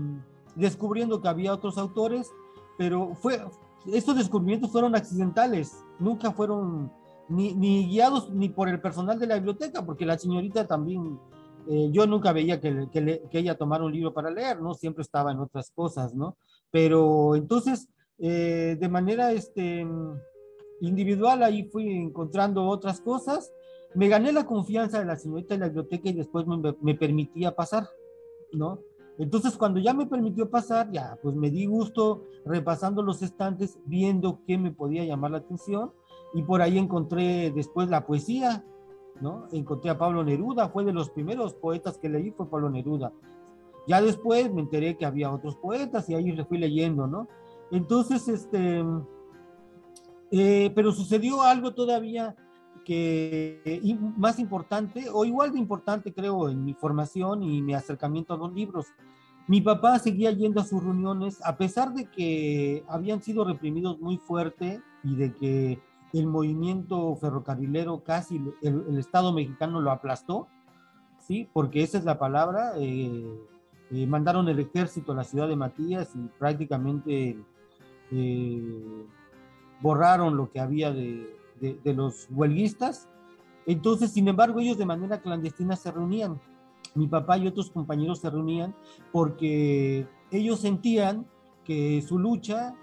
descubriendo 0.56 1.20
que 1.20 1.28
había 1.28 1.54
otros 1.54 1.78
autores, 1.78 2.32
pero 2.76 3.14
fue, 3.14 3.40
estos 3.86 4.16
descubrimientos 4.16 4.72
fueron 4.72 4.96
accidentales, 4.96 5.84
nunca 5.98 6.32
fueron 6.32 6.92
ni, 7.28 7.54
ni, 7.54 7.86
guiados 7.88 8.30
ni 8.30 8.48
por 8.48 8.68
el 8.68 8.80
personal 8.80 9.18
de 9.18 9.26
la 9.26 9.36
biblioteca, 9.36 9.84
porque 9.84 10.06
la 10.06 10.18
señorita 10.18 10.66
también, 10.66 11.18
eh, 11.68 11.88
yo 11.92 12.06
nunca 12.06 12.32
veía 12.32 12.60
que, 12.60 12.88
que, 12.90 13.22
que, 13.30 13.38
ella 13.38 13.56
tomara 13.56 13.84
un 13.84 13.92
libro 13.92 14.12
para 14.12 14.30
leer, 14.30 14.60
¿no? 14.60 14.74
Siempre 14.74 15.02
estaba 15.02 15.32
en 15.32 15.38
otras 15.38 15.70
cosas, 15.70 16.14
¿no? 16.14 16.36
Pero 16.70 17.36
entonces, 17.36 17.88
eh, 18.18 18.76
de 18.78 18.88
manera 18.88 19.32
este, 19.32 19.86
individual, 20.80 21.42
ahí 21.42 21.64
fui 21.64 21.90
encontrando 21.90 22.66
otras 22.66 23.00
cosas. 23.00 23.52
Me 23.94 24.08
gané 24.08 24.32
la 24.32 24.46
confianza 24.46 24.98
de 24.98 25.06
la 25.06 25.16
señorita 25.16 25.54
de 25.54 25.60
la 25.60 25.66
biblioteca 25.66 26.08
y 26.08 26.14
después 26.14 26.46
me, 26.46 26.74
me 26.80 26.94
permitía 26.94 27.54
pasar, 27.54 27.88
¿no? 28.52 28.80
Entonces, 29.18 29.56
cuando 29.56 29.80
ya 29.80 29.94
me 29.94 30.06
permitió 30.06 30.48
pasar, 30.48 30.90
ya, 30.92 31.18
pues 31.20 31.34
me 31.34 31.50
di 31.50 31.66
gusto 31.66 32.24
repasando 32.44 33.02
los 33.02 33.20
estantes, 33.20 33.78
viendo 33.84 34.40
qué 34.46 34.56
me 34.56 34.70
podía 34.70 35.04
llamar 35.04 35.32
la 35.32 35.38
atención, 35.38 35.92
y 36.34 36.42
por 36.42 36.62
ahí 36.62 36.78
encontré 36.78 37.50
después 37.50 37.88
la 37.88 38.06
poesía, 38.06 38.64
¿no? 39.20 39.46
Encontré 39.52 39.90
a 39.90 39.98
Pablo 39.98 40.22
Neruda, 40.24 40.68
fue 40.68 40.84
de 40.84 40.92
los 40.92 41.10
primeros 41.10 41.54
poetas 41.54 41.98
que 41.98 42.08
leí, 42.08 42.30
fue 42.30 42.48
Pablo 42.48 42.70
Neruda. 42.70 43.12
Ya 43.86 44.02
después 44.02 44.52
me 44.52 44.60
enteré 44.60 44.96
que 44.96 45.06
había 45.06 45.32
otros 45.32 45.56
poetas 45.56 46.08
y 46.08 46.14
ahí 46.14 46.30
le 46.32 46.44
fui 46.44 46.58
leyendo, 46.58 47.06
¿no? 47.06 47.28
Entonces, 47.70 48.28
este, 48.28 48.84
eh, 50.30 50.70
pero 50.74 50.92
sucedió 50.92 51.42
algo 51.42 51.74
todavía 51.74 52.36
que 52.84 53.82
más 54.16 54.38
importante, 54.38 55.08
o 55.12 55.24
igual 55.24 55.52
de 55.52 55.58
importante 55.58 56.12
creo 56.12 56.48
en 56.48 56.64
mi 56.64 56.72
formación 56.72 57.42
y 57.42 57.60
mi 57.60 57.74
acercamiento 57.74 58.32
a 58.32 58.38
los 58.38 58.52
libros. 58.52 58.86
Mi 59.46 59.60
papá 59.60 59.98
seguía 59.98 60.30
yendo 60.30 60.60
a 60.60 60.64
sus 60.64 60.82
reuniones, 60.82 61.38
a 61.44 61.56
pesar 61.56 61.92
de 61.92 62.06
que 62.10 62.84
habían 62.88 63.22
sido 63.22 63.44
reprimidos 63.44 64.00
muy 64.00 64.16
fuerte 64.18 64.82
y 65.04 65.16
de 65.16 65.34
que 65.34 65.82
el 66.12 66.26
movimiento 66.26 67.14
ferrocarrilero 67.16 68.02
casi 68.02 68.42
el, 68.62 68.98
Estado 68.98 69.32
mexicano 69.32 69.80
lo 69.80 69.90
aplastó, 69.90 70.48
¿sí? 71.18 71.48
Porque 71.52 71.82
esa 71.82 71.98
es 71.98 72.04
la 72.04 72.18
palabra. 72.18 72.72
Eh, 72.76 73.26
eh, 73.90 74.06
mandaron 74.06 74.48
el 74.48 74.58
ejército 74.58 75.12
a 75.12 75.16
la 75.16 75.24
ciudad 75.24 75.48
de 75.48 75.56
Matías 75.56 76.10
y 76.14 76.20
prácticamente 76.38 77.38
borraron 79.80 80.36
lo 80.36 80.50
que 80.50 80.60
había 80.60 80.92
de, 80.92 81.36
de, 81.60 81.94
los 81.94 82.26
huelguistas. 82.30 83.08
Entonces, 83.66 84.12
sin 84.12 84.28
embargo, 84.28 84.60
ellos 84.60 84.78
de 84.78 84.86
manera 84.86 85.20
clandestina 85.20 85.76
se 85.76 85.90
reunían. 85.90 86.40
Mi 86.94 87.06
papá 87.06 87.36
y 87.36 87.46
otros 87.46 87.70
compañeros 87.70 88.20
se 88.20 88.30
reunían 88.30 88.74
porque 89.12 90.06
ellos 90.30 90.60
sentían 90.60 91.26
que 91.64 92.02
su 92.02 92.18
lucha 92.18 92.74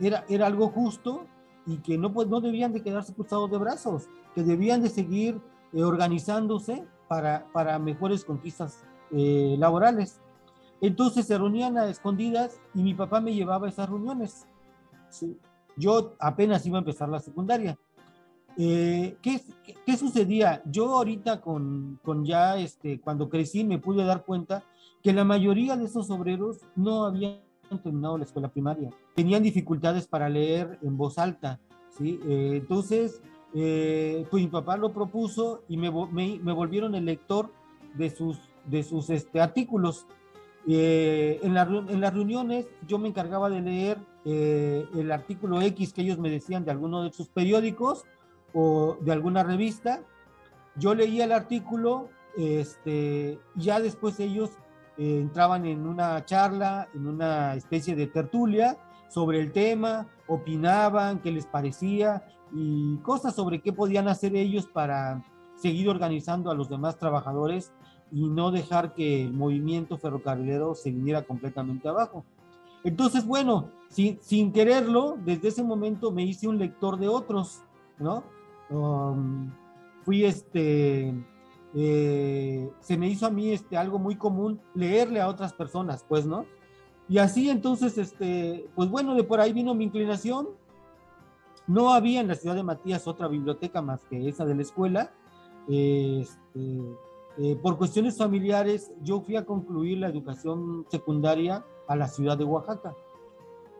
era, 0.00 0.24
era 0.28 0.46
algo 0.46 0.68
justo 0.68 1.26
y 1.70 1.76
que 1.78 1.96
no, 1.96 2.12
pues, 2.12 2.26
no 2.28 2.40
debían 2.40 2.72
de 2.72 2.82
quedarse 2.82 3.14
cruzados 3.14 3.50
de 3.50 3.58
brazos, 3.58 4.08
que 4.34 4.42
debían 4.42 4.82
de 4.82 4.88
seguir 4.88 5.40
eh, 5.72 5.84
organizándose 5.84 6.84
para, 7.06 7.46
para 7.52 7.78
mejores 7.78 8.24
conquistas 8.24 8.84
eh, 9.12 9.54
laborales. 9.56 10.20
Entonces 10.80 11.26
se 11.26 11.38
reunían 11.38 11.78
a 11.78 11.86
escondidas 11.86 12.60
y 12.74 12.82
mi 12.82 12.94
papá 12.94 13.20
me 13.20 13.34
llevaba 13.34 13.66
a 13.66 13.70
esas 13.70 13.88
reuniones. 13.88 14.46
Yo 15.76 16.14
apenas 16.18 16.66
iba 16.66 16.78
a 16.78 16.80
empezar 16.80 17.08
la 17.08 17.20
secundaria. 17.20 17.78
Eh, 18.56 19.16
¿qué, 19.22 19.40
qué, 19.86 19.96
sucedía? 19.96 20.62
Yo 20.64 20.96
ahorita 20.96 21.40
con, 21.40 22.00
con, 22.02 22.24
ya, 22.24 22.56
este, 22.58 23.00
cuando 23.00 23.28
crecí, 23.28 23.62
me 23.62 23.78
pude 23.78 24.04
dar 24.04 24.24
cuenta 24.24 24.64
que 25.02 25.12
la 25.12 25.24
mayoría 25.24 25.76
de 25.76 25.84
esos 25.84 26.10
obreros 26.10 26.58
no 26.74 27.04
habían 27.04 27.38
terminado 27.78 28.18
la 28.18 28.24
escuela 28.24 28.48
primaria. 28.48 28.90
Tenían 29.14 29.42
dificultades 29.42 30.06
para 30.06 30.28
leer 30.28 30.78
en 30.82 30.96
voz 30.96 31.18
alta, 31.18 31.60
¿sí? 31.96 32.20
Eh, 32.26 32.52
entonces, 32.56 33.22
eh, 33.54 34.26
pues 34.30 34.42
mi 34.42 34.48
papá 34.48 34.76
lo 34.76 34.92
propuso 34.92 35.62
y 35.68 35.76
me, 35.76 35.90
me, 35.90 36.38
me, 36.42 36.52
volvieron 36.52 36.94
el 36.94 37.04
lector 37.04 37.52
de 37.94 38.10
sus, 38.10 38.38
de 38.66 38.82
sus 38.82 39.10
este, 39.10 39.40
artículos. 39.40 40.06
en, 40.66 41.54
la, 41.54 41.62
en, 41.62 42.00
las 42.00 42.12
reuniones 42.12 42.66
yo 42.86 42.98
me 42.98 43.08
encargaba 43.08 43.48
de 43.48 43.62
leer 43.62 43.98
el 44.24 45.10
artículo 45.10 45.62
X 45.62 45.94
que 45.94 46.02
ellos 46.02 46.18
me 46.18 46.28
decían 46.28 46.64
de 46.66 46.70
alguno 46.70 47.02
de 47.02 47.12
sus 47.12 47.28
periódicos 47.28 48.04
o 48.52 48.96
de 49.00 49.12
alguna 49.12 49.42
revista. 49.42 50.02
Yo 50.76 50.94
leía 50.94 51.24
el 51.24 51.32
artículo, 51.32 52.08
este, 52.36 53.38
ya 53.56 53.80
después 53.80 54.20
ellos 54.20 54.50
eh, 55.00 55.18
entraban 55.18 55.64
en 55.64 55.86
una 55.86 56.26
charla, 56.26 56.86
en 56.92 57.06
una 57.06 57.54
especie 57.54 57.96
de 57.96 58.06
tertulia 58.06 58.76
sobre 59.08 59.40
el 59.40 59.50
tema, 59.50 60.06
opinaban 60.26 61.20
qué 61.20 61.32
les 61.32 61.46
parecía 61.46 62.22
y 62.52 62.98
cosas 62.98 63.34
sobre 63.34 63.62
qué 63.62 63.72
podían 63.72 64.08
hacer 64.08 64.36
ellos 64.36 64.66
para 64.66 65.24
seguir 65.56 65.88
organizando 65.88 66.50
a 66.50 66.54
los 66.54 66.68
demás 66.68 66.98
trabajadores 66.98 67.72
y 68.12 68.28
no 68.28 68.50
dejar 68.50 68.92
que 68.92 69.22
el 69.22 69.32
movimiento 69.32 69.96
ferrocarrilero 69.96 70.74
se 70.74 70.90
viniera 70.90 71.22
completamente 71.22 71.88
abajo. 71.88 72.26
Entonces, 72.84 73.24
bueno, 73.26 73.70
sin, 73.88 74.18
sin 74.20 74.52
quererlo, 74.52 75.16
desde 75.24 75.48
ese 75.48 75.62
momento 75.62 76.10
me 76.10 76.24
hice 76.24 76.46
un 76.46 76.58
lector 76.58 76.98
de 76.98 77.08
otros, 77.08 77.62
¿no? 77.98 78.22
Um, 78.68 79.50
fui 80.04 80.26
este, 80.26 81.14
eh, 81.74 82.70
se 82.80 82.96
me 82.96 83.08
hizo 83.08 83.26
a 83.26 83.30
mí 83.30 83.52
este, 83.52 83.76
algo 83.76 83.98
muy 83.98 84.16
común 84.16 84.60
leerle 84.74 85.20
a 85.20 85.28
otras 85.28 85.52
personas, 85.52 86.04
pues, 86.08 86.26
¿no? 86.26 86.46
Y 87.08 87.18
así 87.18 87.50
entonces, 87.50 87.98
este, 87.98 88.68
pues 88.74 88.88
bueno, 88.88 89.14
de 89.14 89.24
por 89.24 89.40
ahí 89.40 89.52
vino 89.52 89.74
mi 89.74 89.84
inclinación. 89.84 90.48
No 91.66 91.92
había 91.92 92.20
en 92.20 92.28
la 92.28 92.34
ciudad 92.34 92.54
de 92.54 92.62
Matías 92.62 93.06
otra 93.06 93.28
biblioteca 93.28 93.82
más 93.82 94.00
que 94.08 94.28
esa 94.28 94.44
de 94.44 94.54
la 94.54 94.62
escuela. 94.62 95.12
Este, 95.68 96.80
eh, 97.38 97.56
por 97.62 97.78
cuestiones 97.78 98.16
familiares, 98.16 98.92
yo 99.02 99.20
fui 99.20 99.36
a 99.36 99.44
concluir 99.44 99.98
la 99.98 100.08
educación 100.08 100.86
secundaria 100.88 101.64
a 101.86 101.96
la 101.96 102.08
ciudad 102.08 102.36
de 102.36 102.44
Oaxaca, 102.44 102.94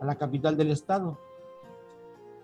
a 0.00 0.04
la 0.04 0.16
capital 0.16 0.56
del 0.56 0.70
estado. 0.70 1.18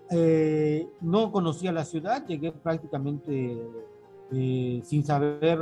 Eh, 0.09 0.87
no 1.01 1.31
conocía 1.31 1.71
la 1.71 1.83
ciudad, 1.83 2.25
llegué 2.25 2.51
prácticamente 2.51 3.61
eh, 4.31 4.81
sin 4.83 5.05
saber 5.05 5.59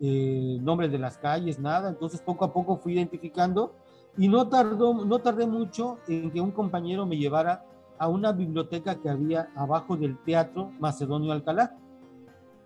eh, 0.00 0.58
nombres 0.60 0.90
de 0.90 0.98
las 0.98 1.18
calles, 1.18 1.58
nada, 1.58 1.88
entonces 1.88 2.20
poco 2.20 2.44
a 2.44 2.52
poco 2.52 2.76
fui 2.76 2.94
identificando 2.94 3.74
y 4.18 4.28
no, 4.28 4.48
tardó, 4.48 5.04
no 5.04 5.18
tardé 5.20 5.46
mucho 5.46 5.98
en 6.08 6.30
que 6.30 6.40
un 6.40 6.50
compañero 6.50 7.06
me 7.06 7.16
llevara 7.16 7.64
a 7.98 8.08
una 8.08 8.32
biblioteca 8.32 8.96
que 8.96 9.08
había 9.08 9.50
abajo 9.54 9.96
del 9.96 10.18
Teatro 10.18 10.72
Macedonio 10.80 11.32
Alcalá. 11.32 11.76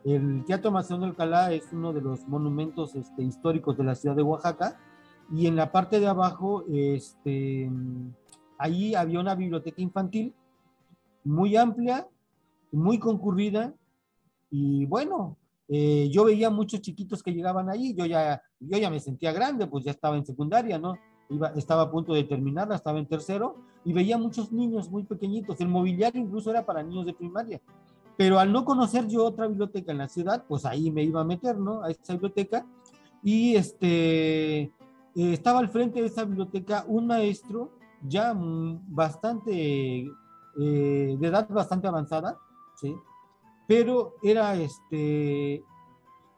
El 0.05 0.45
Teatro 0.47 0.71
Macedonio 0.71 1.09
Alcalá 1.09 1.53
es 1.53 1.71
uno 1.73 1.93
de 1.93 2.01
los 2.01 2.27
monumentos 2.27 2.95
este, 2.95 3.23
históricos 3.23 3.77
de 3.77 3.85
la 3.85 3.95
ciudad 3.95 4.17
de 4.17 4.23
Oaxaca 4.23 4.79
y 5.31 5.47
en 5.47 5.57
la 5.57 5.73
parte 5.73 6.01
de 6.01 6.07
abajo, 6.07 6.65
este, 6.73 7.71
ahí 8.57 8.95
había 8.95 9.21
una 9.21 9.35
biblioteca 9.35 9.83
infantil 9.83 10.35
muy 11.25 11.57
amplia, 11.57 12.09
muy 12.73 12.99
concurrida 12.99 13.75
y 14.51 14.87
bueno, 14.87 15.37
eh, 15.69 16.09
yo 16.13 16.25
veía 16.25 16.51
muchos 16.51 16.81
chiquitos 16.81 17.23
que 17.23 17.33
llegaban 17.33 17.69
ahí, 17.69 17.95
yo 17.95 18.07
ya, 18.07 18.41
yo 18.61 18.79
ya 18.79 18.91
me 18.91 19.01
sentía 19.01 19.33
grande, 19.33 19.67
pues 19.67 19.85
ya 19.85 19.91
estaba 19.91 20.17
en 20.17 20.25
secundaria, 20.25 20.79
¿no? 20.79 20.97
Iba, 21.29 21.49
estaba 21.57 21.83
a 21.83 21.91
punto 21.91 22.13
de 22.13 22.25
terminarla, 22.25 22.77
estaba 22.77 22.99
en 22.99 23.07
tercero 23.07 23.57
y 23.85 23.93
veía 23.93 24.17
muchos 24.17 24.53
niños 24.53 24.91
muy 24.91 25.03
pequeñitos, 25.03 25.61
el 25.61 25.69
mobiliario 25.69 26.21
incluso 26.21 26.51
era 26.51 26.65
para 26.65 26.83
niños 26.83 27.07
de 27.07 27.15
primaria, 27.15 27.61
pero 28.17 28.39
al 28.39 28.53
no 28.53 28.65
conocer 28.65 29.09
yo 29.09 29.25
otra 29.25 29.49
biblioteca 29.49 29.91
en 29.91 29.99
la 29.99 30.09
ciudad, 30.09 30.45
pues 30.47 30.65
ahí 30.65 30.91
me 30.91 31.03
iba 31.03 31.21
a 31.21 31.25
meter, 31.25 31.59
¿no? 31.59 31.83
A 31.83 31.91
esa 31.91 32.13
biblioteca 32.13 32.65
y 33.23 33.57
este, 33.57 34.61
eh, 34.61 34.73
estaba 35.15 35.59
al 35.59 35.69
frente 35.69 36.01
de 36.01 36.07
esa 36.07 36.25
biblioteca 36.25 36.85
un 36.87 37.09
maestro 37.09 37.73
ya 38.03 38.33
bastante 38.37 39.53
eh, 40.59 41.17
de 41.19 41.27
edad 41.27 41.49
bastante 41.49 41.89
avanzada, 41.89 42.39
¿sí? 42.77 42.95
Pero 43.67 44.15
era, 44.23 44.55
este, 44.57 45.63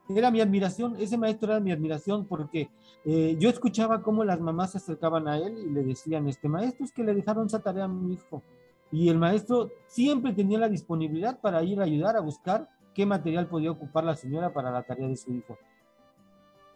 era 0.08 0.30
mi 0.30 0.40
admiración, 0.40 0.96
ese 0.98 1.18
maestro 1.18 1.52
era 1.52 1.60
mi 1.60 1.72
admiración 1.72 2.26
porque 2.26 2.70
eh, 3.04 3.36
yo 3.38 3.50
escuchaba 3.50 4.02
cómo 4.02 4.24
las 4.24 4.40
mamás 4.40 4.72
se 4.72 4.78
acercaban 4.78 5.28
a 5.28 5.36
él 5.36 5.58
y 5.58 5.70
le 5.70 5.82
decían, 5.84 6.28
este 6.28 6.48
maestro 6.48 6.84
es 6.84 6.92
que 6.92 7.04
le 7.04 7.14
dejaron 7.14 7.46
esa 7.46 7.62
tarea 7.62 7.84
a 7.84 7.88
mi 7.88 8.14
hijo, 8.14 8.42
y 8.90 9.08
el 9.08 9.18
maestro 9.18 9.70
siempre 9.86 10.32
tenía 10.32 10.58
la 10.58 10.68
disponibilidad 10.68 11.38
para 11.40 11.62
ir 11.62 11.80
a 11.80 11.84
ayudar 11.84 12.16
a 12.16 12.20
buscar 12.20 12.68
qué 12.94 13.04
material 13.04 13.46
podía 13.46 13.70
ocupar 13.70 14.04
la 14.04 14.16
señora 14.16 14.52
para 14.52 14.70
la 14.70 14.82
tarea 14.82 15.08
de 15.08 15.16
su 15.16 15.32
hijo. 15.32 15.58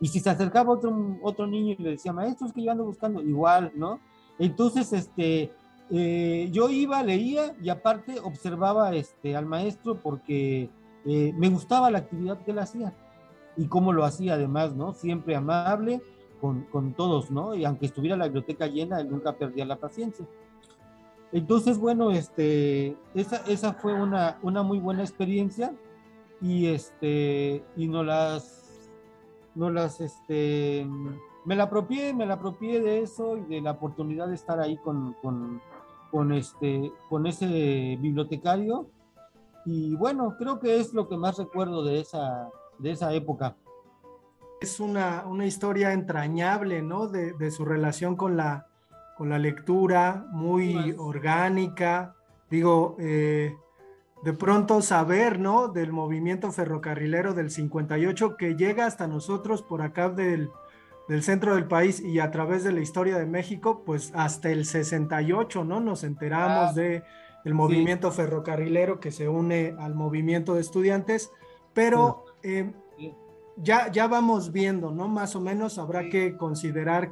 Y 0.01 0.09
si 0.09 0.21
se 0.21 0.31
acercaba 0.31 0.73
otro, 0.73 1.19
otro 1.23 1.47
niño 1.47 1.75
y 1.79 1.83
le 1.83 1.91
decía, 1.91 2.13
maestro, 2.13 2.47
es 2.47 2.53
que 2.53 2.63
yo 2.63 2.73
ando 2.73 2.85
buscando, 2.85 3.23
igual, 3.23 3.73
¿no? 3.75 4.01
Entonces, 4.39 4.93
este, 4.93 5.53
eh, 5.95 6.49
yo 6.51 6.71
iba, 6.71 7.03
leía 7.03 7.55
y 7.61 7.69
aparte 7.69 8.19
observaba 8.21 8.95
este, 8.95 9.37
al 9.37 9.45
maestro 9.45 10.01
porque 10.01 10.71
eh, 11.05 11.35
me 11.37 11.51
gustaba 11.51 11.91
la 11.91 11.99
actividad 11.99 12.43
que 12.43 12.53
él 12.53 12.59
hacía 12.59 12.95
y 13.57 13.67
cómo 13.67 13.93
lo 13.93 14.05
hacía 14.05 14.35
además, 14.35 14.75
¿no? 14.75 14.95
Siempre 14.95 15.37
amable 15.37 16.01
con, 16.41 16.63
con 16.65 16.95
todos, 16.95 17.31
¿no? 17.31 17.55
Y 17.55 17.67
aunque 17.67 17.87
estuviera 17.87 18.17
la 18.17 18.25
biblioteca 18.25 18.67
llena, 18.67 19.01
él 19.01 19.11
nunca 19.11 19.35
perdía 19.35 19.67
la 19.67 19.77
paciencia. 19.77 20.27
Entonces, 21.31 21.79
bueno, 21.79 22.11
este, 22.11 22.97
esa, 23.15 23.37
esa 23.47 23.75
fue 23.75 23.93
una, 23.93 24.39
una 24.43 24.63
muy 24.63 24.79
buena 24.79 25.03
experiencia 25.03 25.75
y, 26.41 26.67
este, 26.67 27.65
y 27.77 27.89
no 27.89 28.03
las, 28.03 28.91
no 29.55 29.71
las, 29.71 30.01
este, 30.01 30.87
me 31.45 31.57
la 31.57 31.65
apropié, 31.65 32.15
me 32.15 32.27
la 32.27 32.35
apropié 32.35 32.81
de 32.81 33.03
eso 33.03 33.37
y 33.37 33.43
de 33.43 33.61
la 33.61 33.73
oportunidad 33.73 34.29
de 34.29 34.35
estar 34.35 34.61
ahí 34.61 34.77
con, 34.77 35.15
con, 35.23 35.61
con, 36.12 36.33
este, 36.33 36.92
con 37.09 37.26
ese 37.26 37.97
bibliotecario. 37.99 38.87
Y 39.64 39.97
bueno, 39.97 40.37
creo 40.38 40.61
que 40.61 40.78
es 40.78 40.92
lo 40.92 41.09
que 41.09 41.16
más 41.16 41.38
recuerdo 41.38 41.83
de 41.83 42.00
esa, 42.00 42.50
de 42.78 42.92
esa 42.92 43.12
época. 43.14 43.57
Es 44.61 44.78
una, 44.78 45.25
una 45.26 45.47
historia 45.47 45.92
entrañable, 45.92 46.83
¿no? 46.83 47.09
De, 47.09 47.33
de 47.33 47.50
su 47.50 47.64
relación 47.64 48.14
con 48.14 48.37
la, 48.37 48.66
con 49.16 49.31
la 49.31 49.38
lectura, 49.38 50.26
muy 50.31 50.95
orgánica. 50.99 52.14
Digo, 52.50 52.97
eh, 53.00 53.57
de 54.23 54.33
pronto 54.35 54.83
saber, 54.83 55.40
¿no? 55.40 55.69
Del 55.69 55.92
movimiento 55.92 56.52
ferrocarrilero 56.52 57.33
del 57.33 57.50
58 57.50 58.37
que 58.37 58.54
llega 58.54 58.87
hasta 58.87 59.09
nosotros 59.09 59.62
por 59.62 59.81
acá 59.83 60.11
del, 60.11 60.50
del 61.09 61.23
centro 61.23 61.55
del 61.55 61.67
país 61.67 62.01
y 62.01 62.21
a 62.21 62.31
través 62.31 62.65
de 62.65 62.73
la 62.73 62.81
historia 62.81 63.19
de 63.19 63.27
México, 63.27 63.83
pues 63.85 64.13
hasta 64.15 64.51
el 64.51 64.65
68, 64.65 65.65
¿no? 65.65 65.81
Nos 65.81 66.05
enteramos 66.05 66.71
ah, 66.71 66.73
de 66.75 67.03
el 67.45 67.55
movimiento 67.55 68.13
ferrocarrilero 68.13 69.01
que 69.01 69.11
se 69.11 69.29
une 69.29 69.75
al 69.79 69.95
movimiento 69.95 70.55
de 70.55 70.61
estudiantes, 70.61 71.33
pero 71.73 72.25
eh, 72.43 72.73
ya, 73.57 73.91
ya 73.91 74.07
vamos 74.07 74.53
viendo, 74.53 74.93
¿no? 74.93 75.09
Más 75.09 75.35
o 75.35 75.41
menos 75.41 75.79
habrá 75.79 76.09
que 76.09 76.37
considerar 76.37 77.11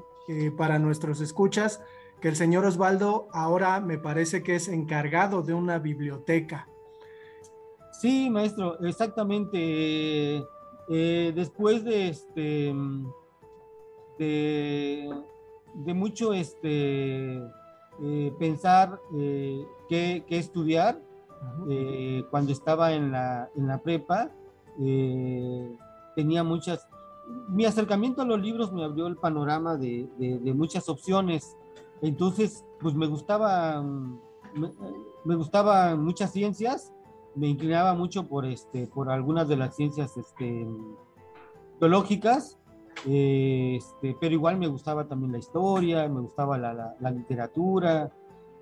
para 0.57 0.79
nuestros 0.79 1.21
escuchas, 1.21 1.83
que 2.21 2.29
el 2.29 2.37
señor 2.37 2.65
Osvaldo 2.65 3.29
ahora 3.33 3.81
me 3.81 3.99
parece 3.99 4.43
que 4.43 4.55
es 4.55 4.69
encargado 4.69 5.43
de 5.43 5.55
una 5.55 5.79
biblioteca. 5.79 6.69
Sí, 8.01 8.31
maestro, 8.31 8.79
exactamente. 8.81 10.43
Eh, 10.89 11.33
después 11.35 11.85
de 11.85 12.09
este 12.09 12.75
de, 14.27 15.95
mucho 15.95 16.33
este 16.33 17.39
eh, 18.03 18.33
pensar 18.39 18.99
eh, 19.17 19.65
qué, 19.89 20.25
estudiar 20.29 21.01
cuando 22.31 22.53
estaba 22.53 22.93
en 22.93 23.13
la, 23.13 23.49
en 23.57 23.67
la 23.67 23.79
prepa, 23.79 24.31
tenía 26.15 26.45
muchas 26.45 26.87
mi 27.49 27.65
acercamiento 27.65 28.23
a 28.23 28.25
los 28.25 28.41
libros 28.41 28.73
me 28.73 28.85
abrió 28.85 29.07
el 29.07 29.17
panorama 29.17 29.77
de, 29.77 30.09
muchas 30.55 30.89
opciones. 30.89 31.57
Entonces, 32.03 32.65
pues 32.81 32.95
me 32.95 33.07
gustaba, 33.07 33.83
me, 35.25 35.35
gustaban 35.37 36.03
muchas 36.03 36.33
ciencias, 36.33 36.93
me 37.35 37.49
inclinaba 37.49 37.95
mucho 37.95 38.27
por, 38.27 38.47
este, 38.47 38.87
por 38.87 39.11
algunas 39.11 39.49
de 39.49 39.57
las 39.57 39.77
ciencias 39.77 40.17
este, 40.17 40.67
biológicas, 41.79 42.59
este, 43.07 44.17
pero 44.21 44.35
igual 44.35 44.59
me 44.59 44.67
gustaba 44.67 45.07
también 45.07 45.33
la 45.33 45.39
historia, 45.39 46.09
me 46.09 46.21
gustaba 46.21 46.59
la, 46.59 47.11
literatura. 47.11 48.11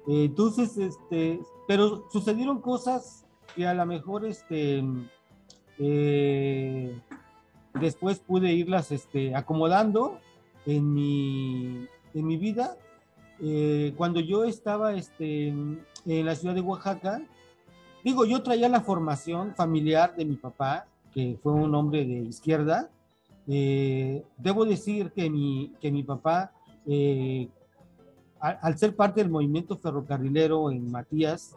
entonces, 0.07 0.77
este, 0.77 1.41
pero 1.67 2.09
sucedieron 2.11 2.61
cosas 2.61 3.27
que 3.55 3.67
a 3.67 3.75
lo 3.75 3.85
mejor 3.87 4.25
este, 4.25 4.85
eh, 5.79 6.99
después 7.75 8.19
pude 8.19 8.53
irlas 8.53 8.93
este, 8.93 9.35
acomodando 9.35 10.19
en 10.67 10.93
mi, 10.93 11.87
en 12.15 12.27
mi 12.27 12.37
vida. 12.37 12.77
Eh, 13.41 13.95
cuando 13.97 14.21
yo 14.21 14.45
estaba 14.45 14.95
este, 14.95 15.49
en 15.49 15.85
la 16.05 16.35
ciudad 16.35 16.55
de 16.55 16.61
Oaxaca, 16.61 17.23
digo, 18.05 18.25
yo 18.25 18.43
traía 18.43 18.69
la 18.69 18.81
formación 18.81 19.55
familiar 19.55 20.17
de 20.17 20.25
mi 20.25 20.37
papá, 20.37 20.87
que 21.13 21.39
fue 21.43 21.53
un 21.53 21.75
hombre 21.75 22.05
de 22.05 22.19
izquierda. 22.19 22.91
Eh, 23.49 24.23
debo 24.37 24.65
decir 24.65 25.11
que 25.13 25.31
mi, 25.31 25.73
que 25.81 25.91
mi 25.91 26.03
papá, 26.03 26.53
eh, 26.87 27.49
al, 28.41 28.79
ser 28.79 28.95
parte 28.95 29.21
del 29.23 29.31
movimiento 29.31 29.79
ferrocarrilero 29.79 30.71
en 30.71 30.91
Matías, 30.91 31.57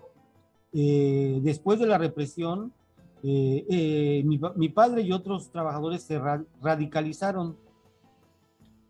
después 0.71 1.79
de 1.79 1.85
la 1.85 1.97
represión, 1.97 2.73
eh, 3.23 3.65
eh, 3.69 4.23
mi, 4.25 4.69
padre 4.69 5.03
y 5.03 5.11
otros 5.11 5.51
trabajadores 5.51 6.03
se 6.03 6.19
radicalizaron. 6.61 7.55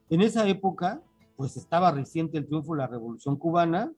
En 0.10 0.22
esa 0.22 0.48
época, 0.48 1.02
pues 1.36 1.58
estaba 1.58 1.92
reciente 1.92 2.38
el 2.38 2.48
triunfo 2.48 2.74
de 2.74 2.80
la 2.80 2.88
Revolución 2.88 3.36
Cubana, 3.36 3.92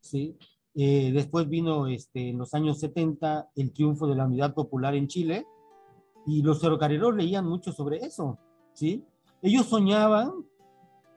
¿sí? 0.00 0.36
Eh, 0.74 1.10
después 1.12 1.48
vino 1.48 1.86
este, 1.86 2.30
en 2.30 2.38
los 2.38 2.54
años 2.54 2.78
70 2.80 3.50
el 3.56 3.72
triunfo 3.72 4.06
de 4.06 4.14
la 4.14 4.26
Unidad 4.26 4.54
Popular 4.54 4.94
en 4.94 5.08
Chile, 5.08 5.46
y 6.26 6.42
los 6.42 6.60
ferrocarrileros 6.60 7.16
leían 7.16 7.46
mucho 7.46 7.72
sobre 7.72 7.98
eso, 7.98 8.38
¿sí? 8.78 9.04
Ellos 9.42 9.66
soñaban, 9.66 10.32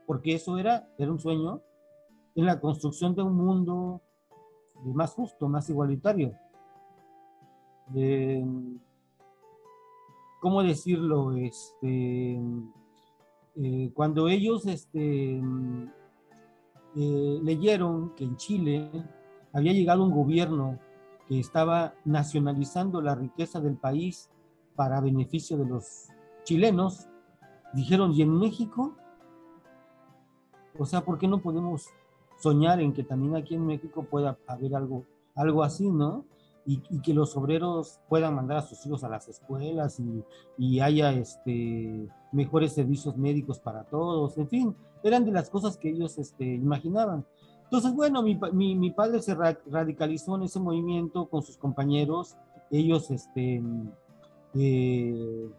porque 0.08 0.34
eso 0.34 0.58
era, 0.58 0.90
era 0.98 1.12
un 1.12 1.20
sueño, 1.20 1.62
en 2.34 2.46
la 2.48 2.60
construcción 2.60 3.14
de 3.14 3.22
un 3.22 3.36
mundo 3.36 4.02
más 4.84 5.14
justo, 5.14 5.48
más 5.48 5.70
igualitario. 5.70 6.34
¿cómo 10.40 10.64
decirlo? 10.64 11.36
Este, 11.36 12.42
eh, 13.58 13.92
cuando 13.94 14.28
ellos 14.28 14.66
este, 14.66 15.40
eh, 16.96 17.40
leyeron 17.44 18.16
que 18.16 18.24
en 18.24 18.38
Chile 18.38 18.90
había 19.54 19.74
llegado 19.74 20.04
un 20.04 20.12
gobierno 20.12 20.80
que 21.28 21.40
estaba 21.40 21.94
nacionalizando 22.06 23.02
la 23.02 23.14
riqueza 23.14 23.60
del 23.60 23.76
país 23.76 24.32
para 24.76 25.00
beneficio 25.00 25.58
de 25.58 25.66
los 25.66 26.08
chilenos, 26.44 27.08
dijeron, 27.74 28.14
¿y 28.14 28.22
en 28.22 28.38
México? 28.38 28.96
O 30.78 30.86
sea, 30.86 31.02
¿por 31.02 31.18
qué 31.18 31.28
no 31.28 31.42
podemos 31.42 31.88
soñar 32.40 32.80
en 32.82 32.94
que 32.94 33.04
también 33.04 33.36
aquí 33.36 33.56
en 33.56 33.66
México 33.66 34.04
pueda 34.04 34.38
haber 34.48 34.76
algo, 34.76 35.06
algo 35.36 35.64
así, 35.64 35.90
¿no? 35.90 36.26
y, 36.66 37.00
que 37.02 37.14
los 37.14 37.36
obreros 37.36 38.00
puedan 38.08 38.36
mandar 38.36 38.58
a 38.58 38.62
sus 38.62 38.86
hijos 38.86 39.04
a 39.04 39.10
las 39.10 39.28
escuelas 39.28 40.00
y, 40.58 40.80
haya 40.80 41.12
este, 41.12 42.08
mejores 42.32 42.74
servicios 42.74 43.18
médicos 43.18 43.60
para 43.60 43.84
todos, 43.84 44.38
en 44.38 44.48
fin, 44.48 44.76
eran 45.04 45.26
de 45.26 45.32
las 45.32 45.50
cosas 45.50 45.78
que 45.78 45.90
ellos 45.90 46.18
este, 46.18 46.46
imaginaban. 46.46 47.26
Entonces, 47.64 47.94
bueno, 47.94 48.22
mi, 48.22 48.92
padre 48.92 49.22
se 49.22 49.34
radicalizó 49.34 50.36
en 50.36 50.44
ese 50.44 50.60
movimiento 50.60 51.28
con 51.28 51.42
sus 51.42 51.58
compañeros, 51.58 52.36
ellos 52.70 53.10
este, 53.12 53.64
eh, 54.54 55.50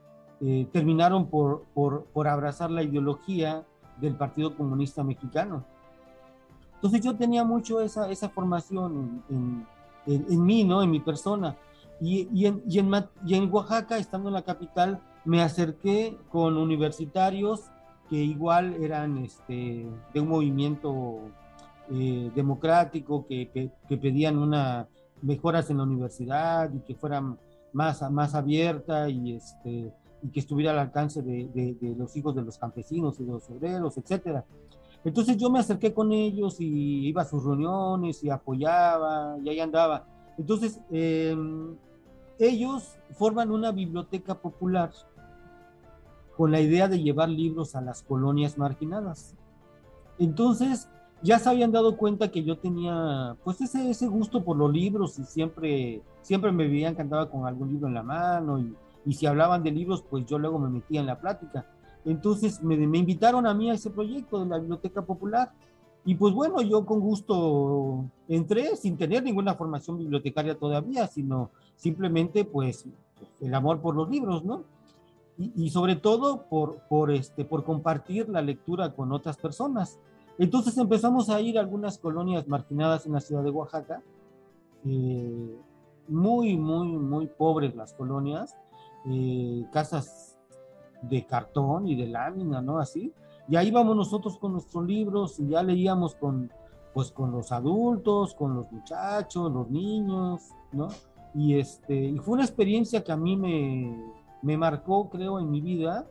eh, 0.43 0.67
terminaron 0.73 1.27
por, 1.27 1.65
por, 1.75 2.05
por 2.07 2.29
abrazar 2.29 2.71
la 2.71 2.83
ideología 2.83 3.65
del 4.01 4.17
Partido 4.17 4.57
Comunista 4.57 5.05
Mexicano. 5.05 5.65
Entonces 6.75 7.01
yo 7.01 7.15
tenía 7.15 7.45
mucho 7.45 7.81
esa, 7.81 8.11
esa 8.11 8.29
formación 8.29 9.23
en 9.31 9.67
en, 10.07 10.45
mí, 10.45 10.65
¿no? 10.65 10.83
En 10.83 10.91
mi 10.91 11.01
persona. 11.01 11.57
Y, 12.01 12.29
y, 12.33 12.47
en, 12.47 12.63
y, 12.69 12.79
en, 12.79 12.91
y, 13.25 13.35
en, 13.35 13.53
Oaxaca, 13.53 13.99
estando 13.99 14.29
en 14.29 14.35
la 14.35 14.43
capital, 14.43 15.01
me 15.25 15.43
acerqué 15.43 16.17
con 16.31 16.57
universitarios 16.57 17.71
que 18.09 18.17
igual 18.17 18.75
eran 18.83 19.19
este, 19.19 19.87
de 20.13 20.21
un 20.21 20.29
movimiento 20.29 21.21
eh, 21.91 22.31
democrático, 22.35 23.27
que, 23.27 23.49
que, 23.89 23.97
pedían 23.97 24.39
una 24.39 24.89
mejoras 25.23 25.71
en 25.71 25.77
la 25.77 25.85
universidad 25.85 26.73
y 26.75 26.81
que 26.81 26.97
fueran 26.97 27.39
más, 27.73 28.03
más 28.11 28.35
abierta 28.35 29.09
y, 29.09 29.37
este, 29.37 29.93
y 30.23 30.29
que 30.29 30.41
estuviera 30.41 30.71
al 30.73 30.79
alcance 30.79 31.23
de, 31.23 31.49
de, 31.53 31.75
de, 31.81 31.97
los 31.97 32.17
hijos 32.17 32.35
de 32.35 32.43
los 32.43 32.57
campesinos 32.59 33.19
y 33.19 33.25
de 33.25 33.33
los 33.33 33.51
obreros, 33.51 33.99
etcétera. 33.99 34.45
Entonces 35.05 35.37
yo 35.37 35.51
me 35.51 35.59
acerqué 35.59 35.93
con 35.93 36.13
ellos 36.13 36.61
y 36.61 37.09
iba 37.09 37.23
a 37.23 37.25
sus 37.25 37.45
reuniones 37.45 38.23
y 38.23 38.31
apoyaba 38.31 39.37
y 39.43 39.49
ahí 39.49 39.61
andaba. 39.61 40.07
Entonces 40.39 40.81
em, 40.91 41.75
ellos 42.39 42.97
forman 43.13 43.51
una 43.51 43.73
biblioteca 43.73 44.35
popular 44.35 44.93
con 46.37 46.53
la 46.53 46.61
idea 46.61 46.89
de 46.89 47.03
llevar 47.03 47.29
libros 47.29 47.75
a 47.75 47.81
las 47.81 48.03
colonias 48.03 48.57
marginadas. 48.57 49.35
Entonces 50.19 50.89
ya 51.21 51.39
se 51.39 51.49
habían 51.51 51.73
dado 51.73 51.97
cuenta 51.97 52.31
que 52.31 52.45
yo 52.45 52.59
tenía 52.59 53.37
pues 53.43 53.61
ese, 53.61 53.91
ese 53.91 54.07
gusto 54.07 54.45
por 54.45 54.57
los 54.57 54.73
libros 54.73 55.19
y 55.19 55.25
siempre, 55.25 56.03
siempre 56.23 56.53
me 56.53 56.69
veían 56.69 56.95
que 56.95 57.03
andaba 57.03 57.29
con 57.29 57.47
algún 57.47 57.73
libro 57.73 57.89
en 57.89 57.95
la 57.95 58.03
mano 58.03 58.61
y, 58.61 58.75
y 59.05 59.15
si 59.15 59.27
hablaban 59.27 59.63
de 59.63 59.71
libros 59.71 60.03
pues 60.09 60.27
yo 60.27 60.39
luego 60.39 60.59
me 60.59 60.69
metía 60.69 61.01
en 61.01 61.07
la 61.07 61.21
plática. 61.21 61.67
Entonces 62.05 62.63
me, 62.63 62.77
me, 62.77 62.99
invitaron 62.99 63.47
a 63.47 63.55
mí 63.55 63.71
a 63.71 63.75
ese 63.75 63.91
proyecto 63.91 64.41
de 64.41 64.47
la 64.47 64.59
Biblioteca 64.59 65.03
Popular 65.03 65.53
y 66.05 66.17
pues 66.17 66.35
bueno, 66.35 66.61
yo 66.63 66.85
con 66.85 67.01
gusto 67.01 68.05
entré 68.29 68.77
sin 68.77 68.97
tener 68.97 69.23
ninguna 69.23 69.55
formación 69.55 69.99
bibliotecaria 69.99 70.59
todavía, 70.59 71.07
sino 71.07 71.51
simplemente 71.77 72.45
pues 72.45 72.87
el 73.41 73.55
amor 73.55 73.81
por 73.81 73.95
los 73.95 74.11
libros, 74.11 74.45
¿no? 74.45 74.65
Y, 75.39 75.53
y 75.55 75.71
sobre 75.71 75.97
todo 75.97 76.45
por, 76.49 76.81
por, 76.89 77.13
este, 77.13 77.45
por 77.45 77.65
compartir 77.65 78.29
la 78.29 78.43
lectura 78.43 78.95
con 78.95 79.13
otras 79.13 79.37
personas. 79.37 79.99
Entonces 80.39 80.77
empezamos 80.77 81.29
a 81.29 81.41
ir 81.41 81.59
a 81.59 81.61
algunas 81.61 81.99
colonias 81.99 82.49
marginadas 82.49 83.07
en 83.07 83.13
la 83.13 83.21
ciudad 83.21 83.45
de 83.45 83.51
Oaxaca, 83.51 84.03
eh, 84.85 85.57
muy, 86.09 86.57
muy, 86.57 86.89
muy 86.89 87.27
pobres 87.27 87.77
las 87.77 87.93
colonias, 87.95 88.57
eh, 89.11 89.65
casas 89.73 90.39
de 91.03 91.27
cartón 91.27 91.87
y 91.89 91.95
de 91.97 92.07
lámina, 92.07 92.61
¿no? 92.63 92.79
Así. 92.79 93.13
Y 93.49 93.57
ahí 93.57 93.71
vamos 93.71 93.97
nosotros 93.97 94.39
con 94.39 94.53
nuestros 94.53 94.87
libros 94.87 95.39
y 95.41 95.49
ya 95.49 95.63
leíamos 95.63 96.15
con, 96.15 96.51
pues, 96.95 97.11
con 97.11 97.33
los 97.33 97.51
adultos, 97.53 98.35
con 98.35 98.55
los 98.55 98.71
muchachos, 98.71 99.53
los 99.53 99.69
niños, 99.71 100.51
¿no? 100.73 100.89
Y, 101.35 101.59
este, 101.59 102.15
fue 102.21 102.35
una 102.35 102.45
experiencia 102.45 103.03
que 103.03 103.13
a 103.13 103.17
mí 103.17 103.37
me, 103.37 103.97
me 104.43 104.57
marcó, 104.57 105.09
creo, 105.09 105.41
en 105.41 105.51
mi 105.51 105.61
vida, 105.61 106.07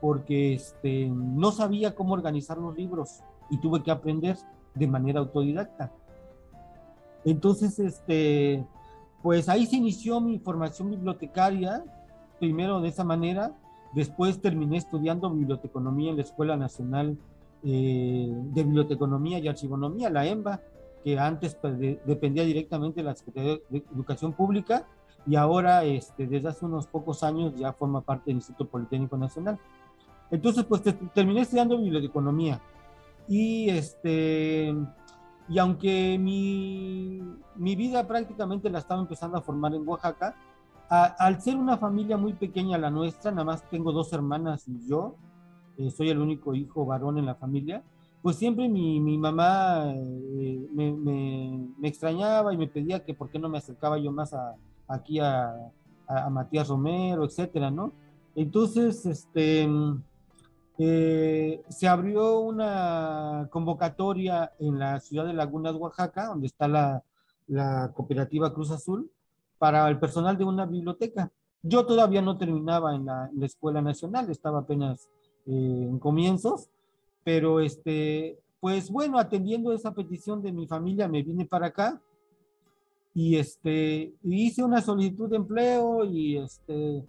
porque 0.00 0.54
este, 0.54 1.08
no 1.08 1.50
sabía 1.50 1.94
cómo 1.94 2.14
organizar 2.14 2.58
los 2.58 2.76
libros 2.76 3.20
y 3.50 3.58
tuve 3.58 3.82
que 3.82 3.90
aprender 3.90 4.36
de 4.74 4.86
manera 4.86 5.20
autodidacta. 5.20 5.92
Entonces, 7.24 7.78
este, 7.78 8.64
pues 9.22 9.48
ahí 9.48 9.66
se 9.66 9.76
inició 9.76 10.20
mi 10.20 10.38
formación 10.38 10.90
bibliotecaria, 10.90 11.84
primero 12.38 12.80
de 12.80 12.88
esa 12.88 13.04
manera, 13.04 13.52
después 13.92 14.40
terminé 14.40 14.76
estudiando 14.76 15.30
biblioteconomía 15.30 16.10
en 16.10 16.16
la 16.16 16.22
Escuela 16.22 16.56
Nacional 16.56 17.16
eh, 17.62 18.28
de 18.30 18.62
Biblioteconomía 18.62 19.38
y 19.38 19.48
Archivonomía, 19.48 20.10
la 20.10 20.26
EMBA, 20.26 20.60
que 21.04 21.18
antes 21.18 21.58
de, 21.62 22.00
dependía 22.04 22.44
directamente 22.44 23.00
de 23.00 23.04
la 23.04 23.14
Secretaría 23.14 23.58
de 23.68 23.84
Educación 23.94 24.32
Pública 24.32 24.86
y 25.26 25.36
ahora, 25.36 25.84
este, 25.84 26.26
desde 26.26 26.48
hace 26.48 26.64
unos 26.64 26.86
pocos 26.86 27.22
años, 27.22 27.54
ya 27.56 27.72
forma 27.72 28.00
parte 28.00 28.26
del 28.26 28.36
Instituto 28.36 28.66
Politécnico 28.66 29.16
Nacional. 29.16 29.58
Entonces, 30.30 30.64
pues 30.64 30.82
terminé 31.14 31.42
estudiando 31.42 31.78
biblioteconomía 31.78 32.60
y 33.26 33.68
este, 33.70 34.74
y 35.48 35.58
aunque 35.58 36.18
mi, 36.18 37.20
mi 37.56 37.76
vida 37.76 38.06
prácticamente 38.06 38.70
la 38.70 38.78
estaba 38.78 39.00
empezando 39.00 39.38
a 39.38 39.42
formar 39.42 39.74
en 39.74 39.86
Oaxaca, 39.88 40.36
al 40.88 41.40
ser 41.40 41.56
una 41.56 41.76
familia 41.76 42.16
muy 42.16 42.32
pequeña 42.32 42.78
la 42.78 42.90
nuestra, 42.90 43.30
nada 43.30 43.44
más 43.44 43.68
tengo 43.70 43.92
dos 43.92 44.12
hermanas 44.12 44.66
y 44.68 44.88
yo, 44.88 45.16
eh, 45.76 45.90
soy 45.90 46.10
el 46.10 46.18
único 46.18 46.54
hijo 46.54 46.86
varón 46.86 47.18
en 47.18 47.26
la 47.26 47.34
familia, 47.34 47.82
pues 48.22 48.36
siempre 48.36 48.68
mi, 48.68 49.00
mi 49.00 49.16
mamá 49.16 49.92
eh, 49.94 50.68
me, 50.72 50.92
me, 50.92 51.88
extrañaba 51.88 52.52
y 52.52 52.56
me 52.56 52.66
pedía 52.66 53.04
que 53.04 53.14
por 53.14 53.30
qué 53.30 53.38
no 53.38 53.48
me 53.48 53.58
acercaba 53.58 53.98
yo 53.98 54.10
más 54.10 54.34
a, 54.34 54.54
aquí 54.88 55.20
a, 55.20 55.50
a, 56.06 56.26
a 56.26 56.30
Matías 56.30 56.68
Romero, 56.68 57.24
etcétera, 57.24 57.70
¿no? 57.70 57.92
Entonces, 58.34 59.04
este, 59.06 59.68
eh, 60.80 61.60
se 61.68 61.88
abrió 61.88 62.38
una 62.38 63.48
convocatoria 63.50 64.52
en 64.60 64.78
la 64.78 65.00
ciudad 65.00 65.26
de 65.26 65.32
Lagunas, 65.32 65.74
Oaxaca, 65.74 66.26
donde 66.26 66.46
está 66.46 66.68
la, 66.68 67.02
la, 67.48 67.90
cooperativa 67.92 68.54
Cruz 68.54 68.70
Azul, 68.70 69.10
para 69.58 69.88
el 69.88 69.98
personal 69.98 70.36
de 70.38 70.44
una 70.44 70.66
biblioteca. 70.66 71.30
Yo 71.62 71.84
todavía 71.84 72.22
no 72.22 72.38
terminaba 72.38 72.94
en 72.94 73.06
la, 73.06 73.28
en 73.32 73.40
la 73.40 73.46
Escuela 73.46 73.82
Nacional, 73.82 74.30
estaba 74.30 74.60
apenas 74.60 75.08
eh, 75.46 75.86
en 75.88 75.98
comienzos, 75.98 76.68
pero 77.24 77.60
este, 77.60 78.38
pues 78.60 78.90
bueno, 78.90 79.18
atendiendo 79.18 79.72
esa 79.72 79.92
petición 79.92 80.42
de 80.42 80.52
mi 80.52 80.66
familia, 80.66 81.08
me 81.08 81.22
vine 81.22 81.44
para 81.44 81.66
acá 81.66 82.00
y 83.14 83.36
este, 83.36 84.14
hice 84.22 84.62
una 84.62 84.80
solicitud 84.80 85.28
de 85.28 85.36
empleo 85.36 86.04
y 86.04 86.36
este, 86.36 87.04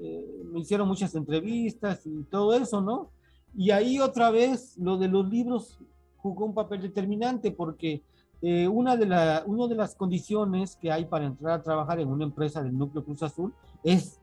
eh, 0.00 0.42
me 0.50 0.60
hicieron 0.60 0.88
muchas 0.88 1.14
entrevistas 1.14 2.04
y 2.04 2.24
todo 2.24 2.54
eso, 2.54 2.80
¿no? 2.80 3.10
Y 3.54 3.70
ahí 3.70 4.00
otra 4.00 4.30
vez 4.30 4.76
lo 4.78 4.96
de 4.96 5.08
los 5.08 5.28
libros 5.28 5.78
jugó 6.16 6.46
un 6.46 6.54
papel 6.54 6.82
determinante 6.82 7.52
porque 7.52 8.02
eh, 8.42 8.66
una, 8.66 8.96
de 8.96 9.06
la, 9.06 9.44
una 9.46 9.68
de 9.68 9.76
las 9.76 9.94
condiciones 9.94 10.76
que 10.76 10.90
hay 10.90 11.04
para 11.04 11.26
entrar 11.26 11.60
a 11.60 11.62
trabajar 11.62 12.00
en 12.00 12.08
una 12.08 12.24
empresa 12.24 12.60
del 12.60 12.76
núcleo 12.76 13.04
Cruz 13.04 13.22
Azul 13.22 13.54
es 13.84 14.20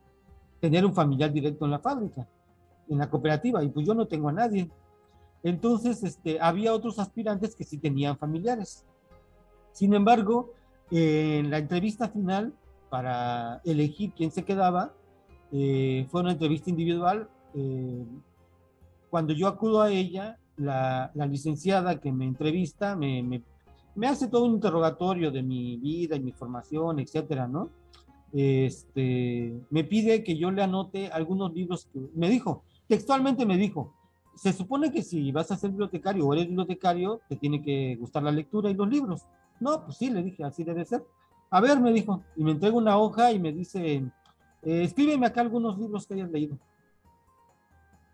tener 0.59 0.85
un 0.85 0.93
familiar 0.93 1.31
directo 1.31 1.63
en 1.63 1.71
la 1.71 1.79
fábrica, 1.79 2.27
en 2.89 2.97
la 2.97 3.09
cooperativa, 3.09 3.63
y 3.63 3.69
pues 3.69 3.87
yo 3.87 3.93
no 3.93 4.07
tengo 4.07 4.27
a 4.27 4.33
nadie. 4.33 4.69
Entonces, 5.41 6.03
este, 6.03 6.37
había 6.41 6.73
otros 6.73 6.99
aspirantes 6.99 7.55
que 7.55 7.63
sí 7.63 7.77
tenían 7.77 8.17
familiares. 8.17 8.85
Sin 9.71 9.93
embargo, 9.93 10.51
en 10.91 11.49
la 11.49 11.59
entrevista 11.59 12.09
final, 12.09 12.53
para 12.89 13.61
elegir 13.63 14.11
quién 14.13 14.31
se 14.31 14.43
quedaba, 14.43 14.93
eh, 15.53 16.07
fue 16.09 16.21
una 16.21 16.33
entrevista 16.33 16.69
individual. 16.69 17.29
Eh, 17.53 18.05
cuando 19.09 19.33
yo 19.33 19.47
acudo 19.47 19.81
a 19.81 19.91
ella, 19.91 20.37
la, 20.57 21.09
la 21.13 21.25
licenciada 21.25 22.01
que 22.01 22.11
me 22.11 22.25
entrevista 22.25 22.97
me, 22.97 23.23
me, 23.23 23.41
me, 23.95 24.07
hace 24.07 24.27
todo 24.27 24.45
un 24.45 24.55
interrogatorio 24.55 25.31
de 25.31 25.43
mi 25.43 25.77
vida 25.77 26.15
y 26.15 26.19
mi 26.19 26.31
formación, 26.31 26.99
etcétera, 26.99 27.47
¿no? 27.47 27.69
Este, 28.31 29.59
me 29.69 29.83
pide 29.83 30.23
que 30.23 30.37
yo 30.37 30.51
le 30.51 30.61
anote 30.61 31.07
algunos 31.07 31.53
libros 31.53 31.87
que 31.91 31.99
me 32.13 32.29
dijo, 32.29 32.63
textualmente 32.87 33.45
me 33.45 33.57
dijo, 33.57 33.93
se 34.35 34.53
supone 34.53 34.91
que 34.91 35.01
si 35.01 35.31
vas 35.31 35.51
a 35.51 35.57
ser 35.57 35.71
bibliotecario 35.71 36.25
o 36.25 36.33
eres 36.33 36.47
bibliotecario, 36.47 37.19
te 37.27 37.35
tiene 37.35 37.61
que 37.61 37.97
gustar 37.99 38.23
la 38.23 38.31
lectura 38.31 38.69
y 38.69 38.73
los 38.73 38.87
libros. 38.87 39.25
No, 39.59 39.83
pues 39.83 39.97
sí, 39.97 40.09
le 40.09 40.23
dije, 40.23 40.43
así 40.43 40.63
debe 40.63 40.85
ser. 40.85 41.03
A 41.49 41.59
ver, 41.59 41.79
me 41.79 41.91
dijo, 41.91 42.23
y 42.35 42.43
me 42.43 42.51
entrega 42.51 42.77
una 42.77 42.97
hoja 42.97 43.31
y 43.31 43.39
me 43.39 43.51
dice, 43.51 43.95
eh, 44.61 44.83
escríbeme 44.83 45.25
acá 45.25 45.41
algunos 45.41 45.77
libros 45.77 46.07
que 46.07 46.13
hayas 46.13 46.31
leído. 46.31 46.57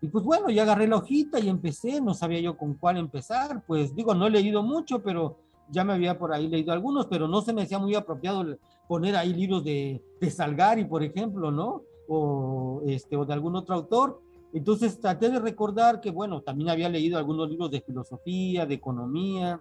Y 0.00 0.08
pues 0.08 0.24
bueno, 0.24 0.50
ya 0.50 0.62
agarré 0.62 0.86
la 0.86 0.96
hojita 0.96 1.38
y 1.38 1.48
empecé, 1.48 2.00
no 2.00 2.14
sabía 2.14 2.40
yo 2.40 2.56
con 2.56 2.74
cuál 2.74 2.98
empezar, 2.98 3.62
pues 3.66 3.94
digo, 3.94 4.14
no 4.14 4.26
he 4.26 4.30
leído 4.30 4.62
mucho, 4.62 5.02
pero 5.02 5.38
ya 5.70 5.84
me 5.84 5.92
había 5.92 6.18
por 6.18 6.32
ahí 6.32 6.48
leído 6.48 6.72
algunos, 6.72 7.06
pero 7.06 7.28
no 7.28 7.42
se 7.42 7.52
me 7.52 7.62
hacía 7.62 7.78
muy 7.78 7.94
apropiado 7.94 8.44
poner 8.88 9.16
ahí 9.16 9.34
libros 9.34 9.64
de, 9.64 10.02
de 10.20 10.30
Salgari, 10.30 10.84
por 10.84 11.02
ejemplo, 11.02 11.50
¿no? 11.50 11.82
O, 12.08 12.82
este, 12.86 13.16
o 13.16 13.24
de 13.24 13.32
algún 13.32 13.56
otro 13.56 13.74
autor. 13.74 14.20
Entonces 14.52 15.00
traté 15.00 15.28
de 15.28 15.40
recordar 15.40 16.00
que, 16.00 16.10
bueno, 16.10 16.40
también 16.40 16.70
había 16.70 16.88
leído 16.88 17.18
algunos 17.18 17.50
libros 17.50 17.70
de 17.70 17.80
filosofía, 17.80 18.64
de 18.64 18.74
economía, 18.74 19.60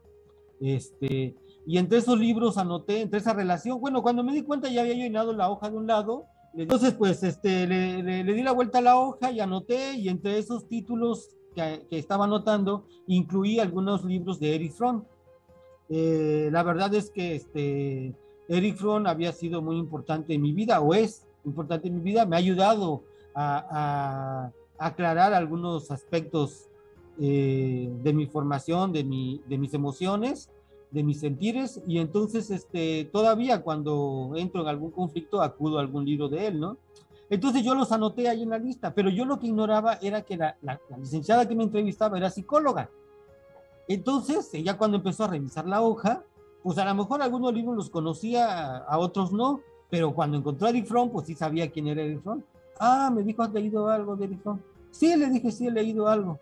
este, 0.61 1.35
y 1.65 1.77
entre 1.77 1.97
esos 1.97 2.19
libros 2.19 2.57
anoté, 2.57 3.01
entre 3.01 3.19
esa 3.19 3.33
relación, 3.33 3.81
bueno, 3.81 4.01
cuando 4.01 4.23
me 4.23 4.33
di 4.33 4.43
cuenta 4.43 4.69
ya 4.69 4.81
había 4.81 4.93
llenado 4.93 5.33
la 5.33 5.49
hoja 5.49 5.69
de 5.69 5.77
un 5.77 5.87
lado, 5.87 6.25
entonces 6.53 6.93
pues 6.93 7.23
este, 7.23 7.67
le, 7.67 8.23
di 8.23 8.43
la 8.43 8.53
vuelta 8.53 8.77
a 8.77 8.81
la 8.81 8.97
hoja 8.97 9.31
y 9.31 9.39
anoté, 9.39 9.95
y 9.95 10.07
entre 10.07 10.37
esos 10.37 10.67
títulos 10.67 11.35
que, 11.53 11.85
que 11.89 11.97
estaba 11.97 12.25
anotando, 12.25 12.85
incluí 13.07 13.59
algunos 13.59 14.05
libros 14.05 14.39
de 14.39 14.55
Eric 14.55 14.71
Fromm. 14.71 15.03
Eh, 15.89 16.49
la 16.51 16.63
verdad 16.63 16.93
es 16.93 17.09
que 17.09 17.35
este, 17.35 18.13
Eric 18.47 18.77
Fromm 18.77 19.07
había 19.07 19.31
sido 19.31 19.61
muy 19.61 19.77
importante 19.77 20.33
en 20.33 20.41
mi 20.41 20.51
vida, 20.51 20.79
o 20.81 20.93
es 20.93 21.25
importante 21.45 21.87
en 21.87 21.95
mi 21.95 22.01
vida, 22.01 22.25
me 22.25 22.35
ha 22.35 22.39
ayudado 22.39 23.03
a, 23.33 24.51
a 24.77 24.87
aclarar 24.87 25.33
algunos 25.33 25.91
aspectos 25.91 26.69
eh, 27.19 27.89
de 28.03 28.13
mi 28.13 28.25
formación, 28.25 28.91
de, 28.91 29.03
mi, 29.03 29.41
de 29.47 29.57
mis 29.57 29.73
emociones, 29.73 30.49
de 30.91 31.03
mis 31.03 31.19
sentires 31.21 31.81
y 31.87 31.99
entonces 31.99 32.51
este, 32.51 33.05
todavía 33.11 33.61
cuando 33.61 34.33
entro 34.35 34.61
en 34.61 34.67
algún 34.67 34.91
conflicto 34.91 35.41
acudo 35.41 35.77
a 35.77 35.81
algún 35.81 36.05
libro 36.05 36.27
de 36.27 36.47
él, 36.47 36.59
¿no? 36.59 36.77
Entonces 37.29 37.63
yo 37.63 37.73
los 37.73 37.91
anoté 37.91 38.27
ahí 38.27 38.43
en 38.43 38.49
la 38.49 38.59
lista, 38.59 38.93
pero 38.93 39.09
yo 39.09 39.25
lo 39.25 39.39
que 39.39 39.47
ignoraba 39.47 39.97
era 40.01 40.21
que 40.21 40.37
la, 40.37 40.57
la, 40.61 40.79
la 40.89 40.97
licenciada 40.97 41.47
que 41.47 41.55
me 41.55 41.63
entrevistaba 41.63 42.17
era 42.17 42.29
psicóloga. 42.29 42.89
Entonces 43.87 44.53
ella 44.53 44.77
cuando 44.77 44.97
empezó 44.97 45.25
a 45.25 45.27
revisar 45.27 45.67
la 45.67 45.81
hoja, 45.81 46.23
pues 46.63 46.77
a 46.77 46.85
lo 46.85 46.95
mejor 46.95 47.21
algunos 47.21 47.53
libros 47.53 47.75
los 47.75 47.89
conocía, 47.89 48.77
a 48.77 48.97
otros 48.97 49.31
no, 49.31 49.61
pero 49.89 50.13
cuando 50.13 50.37
encontró 50.37 50.67
a 50.67 50.71
Eric 50.71 50.87
pues 51.11 51.27
sí 51.27 51.35
sabía 51.35 51.71
quién 51.71 51.87
era 51.87 52.01
Eric. 52.01 52.21
Ah, 52.79 53.11
me 53.13 53.23
dijo, 53.23 53.43
¿has 53.43 53.53
leído 53.53 53.87
algo 53.87 54.15
de 54.15 54.25
Eric? 54.25 54.41
Sí, 54.91 55.15
le 55.15 55.29
dije, 55.29 55.51
sí, 55.51 55.67
he 55.67 55.71
leído 55.71 56.07
algo. 56.07 56.39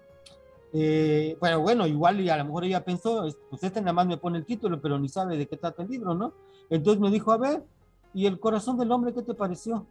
Eh, 0.71 1.37
pero 1.39 1.61
bueno, 1.61 1.85
igual 1.85 2.19
y 2.21 2.29
a 2.29 2.37
lo 2.37 2.45
mejor 2.45 2.65
ella 2.65 2.83
pensó, 2.83 3.27
pues 3.49 3.63
este 3.63 3.79
nada 3.79 3.93
más 3.93 4.07
me 4.07 4.17
pone 4.17 4.39
el 4.39 4.45
título, 4.45 4.81
pero 4.81 4.97
ni 4.97 5.07
sabe 5.07 5.37
de 5.37 5.47
qué 5.47 5.55
trata 5.55 5.83
el 5.83 5.89
libro, 5.89 6.15
¿no? 6.15 6.33
Entonces 6.69 6.99
me 6.99 7.11
dijo, 7.11 7.31
a 7.31 7.37
ver, 7.37 7.63
¿y 8.13 8.25
el 8.25 8.39
corazón 8.39 8.77
del 8.77 8.91
hombre 8.91 9.13
qué 9.13 9.21
te 9.21 9.35
pareció? 9.35 9.85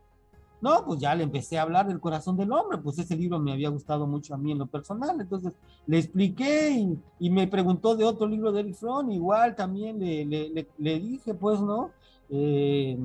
No, 0.62 0.84
pues 0.86 1.00
ya 1.00 1.12
le 1.16 1.24
empecé 1.24 1.58
a 1.58 1.62
hablar 1.62 1.88
del 1.88 1.98
corazón 1.98 2.36
del 2.36 2.52
hombre, 2.52 2.78
pues 2.78 2.96
ese 2.96 3.16
libro 3.16 3.40
me 3.40 3.52
había 3.52 3.68
gustado 3.68 4.06
mucho 4.06 4.32
a 4.32 4.38
mí 4.38 4.52
en 4.52 4.58
lo 4.58 4.66
personal, 4.66 5.20
entonces 5.20 5.54
le 5.88 5.98
expliqué 5.98 6.70
y, 7.18 7.30
me 7.30 7.48
preguntó 7.48 7.96
de 7.96 8.04
otro 8.04 8.28
libro 8.28 8.52
de 8.52 8.60
Eric 8.60 8.76
igual 9.10 9.56
también 9.56 9.98
le, 9.98 10.24
le, 10.24 10.68
le, 10.78 11.00
dije, 11.00 11.34
pues, 11.34 11.60
¿no? 11.60 11.90
Eh, 12.30 12.96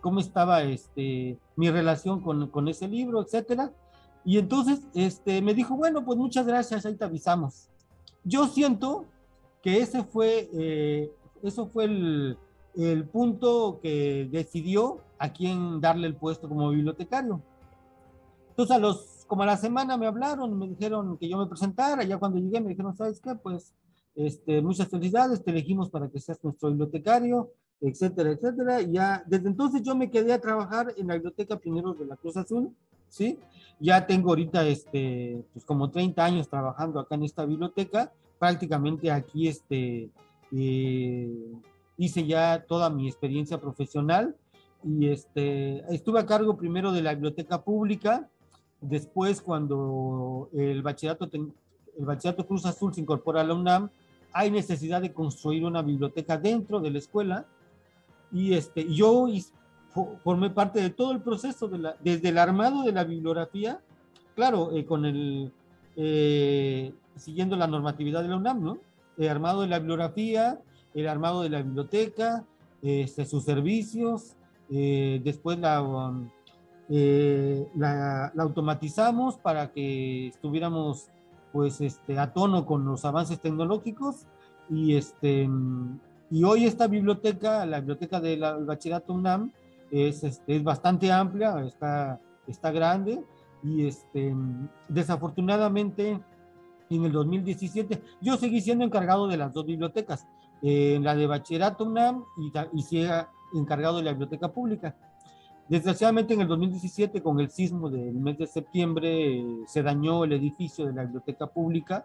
cómo 0.00 0.20
estaba 0.20 0.62
este, 0.62 1.38
mi 1.56 1.70
relación 1.70 2.20
con, 2.20 2.46
con, 2.48 2.68
ese 2.68 2.86
libro, 2.86 3.20
etcétera. 3.20 3.72
Y 4.24 4.38
entonces 4.38 4.82
este, 4.94 5.42
me 5.42 5.54
dijo, 5.54 5.74
bueno, 5.74 6.04
pues 6.04 6.16
muchas 6.16 6.46
gracias, 6.46 6.86
ahí 6.86 6.94
te 6.94 7.04
avisamos. 7.04 7.68
Yo 8.22 8.46
siento 8.46 9.06
que 9.60 9.78
ese 9.78 10.04
fue, 10.04 10.48
eh, 10.54 11.10
eso 11.42 11.66
fue 11.66 11.84
el, 11.86 12.38
el 12.76 13.04
punto 13.08 13.80
que 13.82 14.28
decidió 14.30 15.00
a 15.22 15.32
quién 15.32 15.80
darle 15.80 16.08
el 16.08 16.16
puesto 16.16 16.48
como 16.48 16.70
bibliotecario. 16.70 17.40
Entonces, 18.48 18.74
a 18.74 18.78
los, 18.80 19.24
como 19.28 19.44
a 19.44 19.46
la 19.46 19.56
semana 19.56 19.96
me 19.96 20.08
hablaron, 20.08 20.58
me 20.58 20.66
dijeron 20.66 21.16
que 21.16 21.28
yo 21.28 21.38
me 21.38 21.46
presentara, 21.46 22.02
ya 22.02 22.18
cuando 22.18 22.40
llegué 22.40 22.60
me 22.60 22.70
dijeron, 22.70 22.96
¿sabes 22.96 23.20
qué? 23.20 23.36
Pues, 23.36 23.72
este, 24.16 24.60
muchas 24.60 24.88
felicidades, 24.88 25.44
te 25.44 25.52
elegimos 25.52 25.90
para 25.90 26.08
que 26.08 26.18
seas 26.18 26.42
nuestro 26.42 26.70
bibliotecario, 26.70 27.52
etcétera, 27.80 28.32
etcétera. 28.32 28.82
Y 28.82 28.94
ya, 28.94 29.22
desde 29.24 29.46
entonces 29.46 29.82
yo 29.82 29.94
me 29.94 30.10
quedé 30.10 30.32
a 30.32 30.40
trabajar 30.40 30.92
en 30.96 31.06
la 31.06 31.14
Biblioteca 31.14 31.56
Pioneros 31.56 32.00
de 32.00 32.06
la 32.06 32.16
Cruz 32.16 32.36
Azul, 32.36 32.74
¿sí? 33.08 33.38
Ya 33.78 34.04
tengo 34.04 34.30
ahorita, 34.30 34.66
este, 34.66 35.44
pues 35.52 35.64
como 35.64 35.88
30 35.88 36.24
años 36.24 36.48
trabajando 36.48 36.98
acá 36.98 37.14
en 37.14 37.22
esta 37.22 37.46
biblioteca, 37.46 38.12
prácticamente 38.40 39.12
aquí, 39.12 39.46
este, 39.46 40.10
eh, 40.50 41.52
hice 41.96 42.26
ya 42.26 42.64
toda 42.66 42.90
mi 42.90 43.06
experiencia 43.06 43.60
profesional 43.60 44.36
y 44.84 45.08
este, 45.08 45.84
estuve 45.94 46.20
a 46.20 46.26
cargo 46.26 46.56
primero 46.56 46.92
de 46.92 47.02
la 47.02 47.14
biblioteca 47.14 47.62
pública, 47.62 48.28
después 48.80 49.40
cuando 49.40 50.48
el 50.52 50.82
bachillerato, 50.82 51.28
el 51.32 52.04
bachillerato 52.04 52.46
Cruz 52.46 52.66
Azul 52.66 52.92
se 52.94 53.00
incorpora 53.00 53.40
a 53.40 53.44
la 53.44 53.54
UNAM, 53.54 53.90
hay 54.32 54.50
necesidad 54.50 55.00
de 55.00 55.12
construir 55.12 55.64
una 55.64 55.82
biblioteca 55.82 56.36
dentro 56.36 56.80
de 56.80 56.90
la 56.90 56.98
escuela 56.98 57.46
y 58.32 58.54
este, 58.54 58.92
yo 58.92 59.28
formé 60.24 60.50
parte 60.50 60.80
de 60.80 60.90
todo 60.90 61.12
el 61.12 61.20
proceso, 61.20 61.68
de 61.68 61.78
la, 61.78 61.96
desde 62.02 62.30
el 62.30 62.38
armado 62.38 62.82
de 62.82 62.92
la 62.92 63.04
bibliografía, 63.04 63.80
claro, 64.34 64.74
eh, 64.74 64.86
con 64.86 65.04
el, 65.04 65.52
eh, 65.96 66.92
siguiendo 67.16 67.56
la 67.56 67.66
normatividad 67.66 68.22
de 68.22 68.28
la 68.28 68.36
UNAM, 68.36 68.62
¿no? 68.62 68.78
El 69.18 69.28
armado 69.28 69.60
de 69.60 69.68
la 69.68 69.78
bibliografía, 69.78 70.60
el 70.94 71.08
armado 71.08 71.42
de 71.42 71.50
la 71.50 71.62
biblioteca, 71.62 72.44
este, 72.80 73.26
sus 73.26 73.44
servicios, 73.44 74.34
eh, 74.74 75.20
después 75.22 75.58
um, 75.58 76.30
eh, 76.88 77.68
la, 77.74 78.32
la, 78.34 78.42
automatizamos 78.42 79.36
para 79.36 79.70
que 79.70 80.28
estuviéramos 80.28 81.08
pues 81.52 81.80
este, 81.82 82.18
a 82.18 82.32
tono 82.32 82.64
con 82.64 82.84
los 82.86 83.04
avances 83.04 83.38
tecnológicos. 83.40 84.26
Y, 84.70 84.96
este, 84.96 85.46
y 86.30 86.44
hoy 86.44 86.64
esta 86.64 86.86
biblioteca, 86.86 87.66
la 87.66 87.80
biblioteca 87.80 88.20
del 88.20 88.40
bachillerato 88.64 89.12
UNAM, 89.12 89.52
es, 89.90 90.24
este, 90.24 90.56
es 90.56 90.64
bastante 90.64 91.12
amplia, 91.12 91.60
está, 91.60 92.18
está 92.46 92.72
grande. 92.72 93.22
Y 93.62 93.86
este, 93.86 94.34
desafortunadamente 94.88 96.18
en 96.88 97.04
el 97.04 97.12
2017 97.12 98.02
yo 98.20 98.36
seguí 98.36 98.60
siendo 98.60 98.84
encargado 98.84 99.28
de 99.28 99.36
las 99.36 99.52
dos 99.52 99.66
bibliotecas, 99.66 100.26
eh, 100.62 100.98
la 101.02 101.14
de 101.14 101.26
Bachillerato 101.26 101.84
UNAM 101.84 102.24
y, 102.38 102.52
y 102.78 102.82
encargado 103.54 103.98
de 103.98 104.04
la 104.04 104.10
biblioteca 104.12 104.48
pública. 104.48 104.94
Desgraciadamente 105.68 106.34
en 106.34 106.40
el 106.40 106.48
2017 106.48 107.22
con 107.22 107.40
el 107.40 107.50
sismo 107.50 107.88
del 107.88 108.14
mes 108.14 108.38
de 108.38 108.46
septiembre 108.46 109.44
se 109.66 109.82
dañó 109.82 110.24
el 110.24 110.32
edificio 110.32 110.86
de 110.86 110.92
la 110.92 111.02
biblioteca 111.02 111.46
pública 111.46 112.04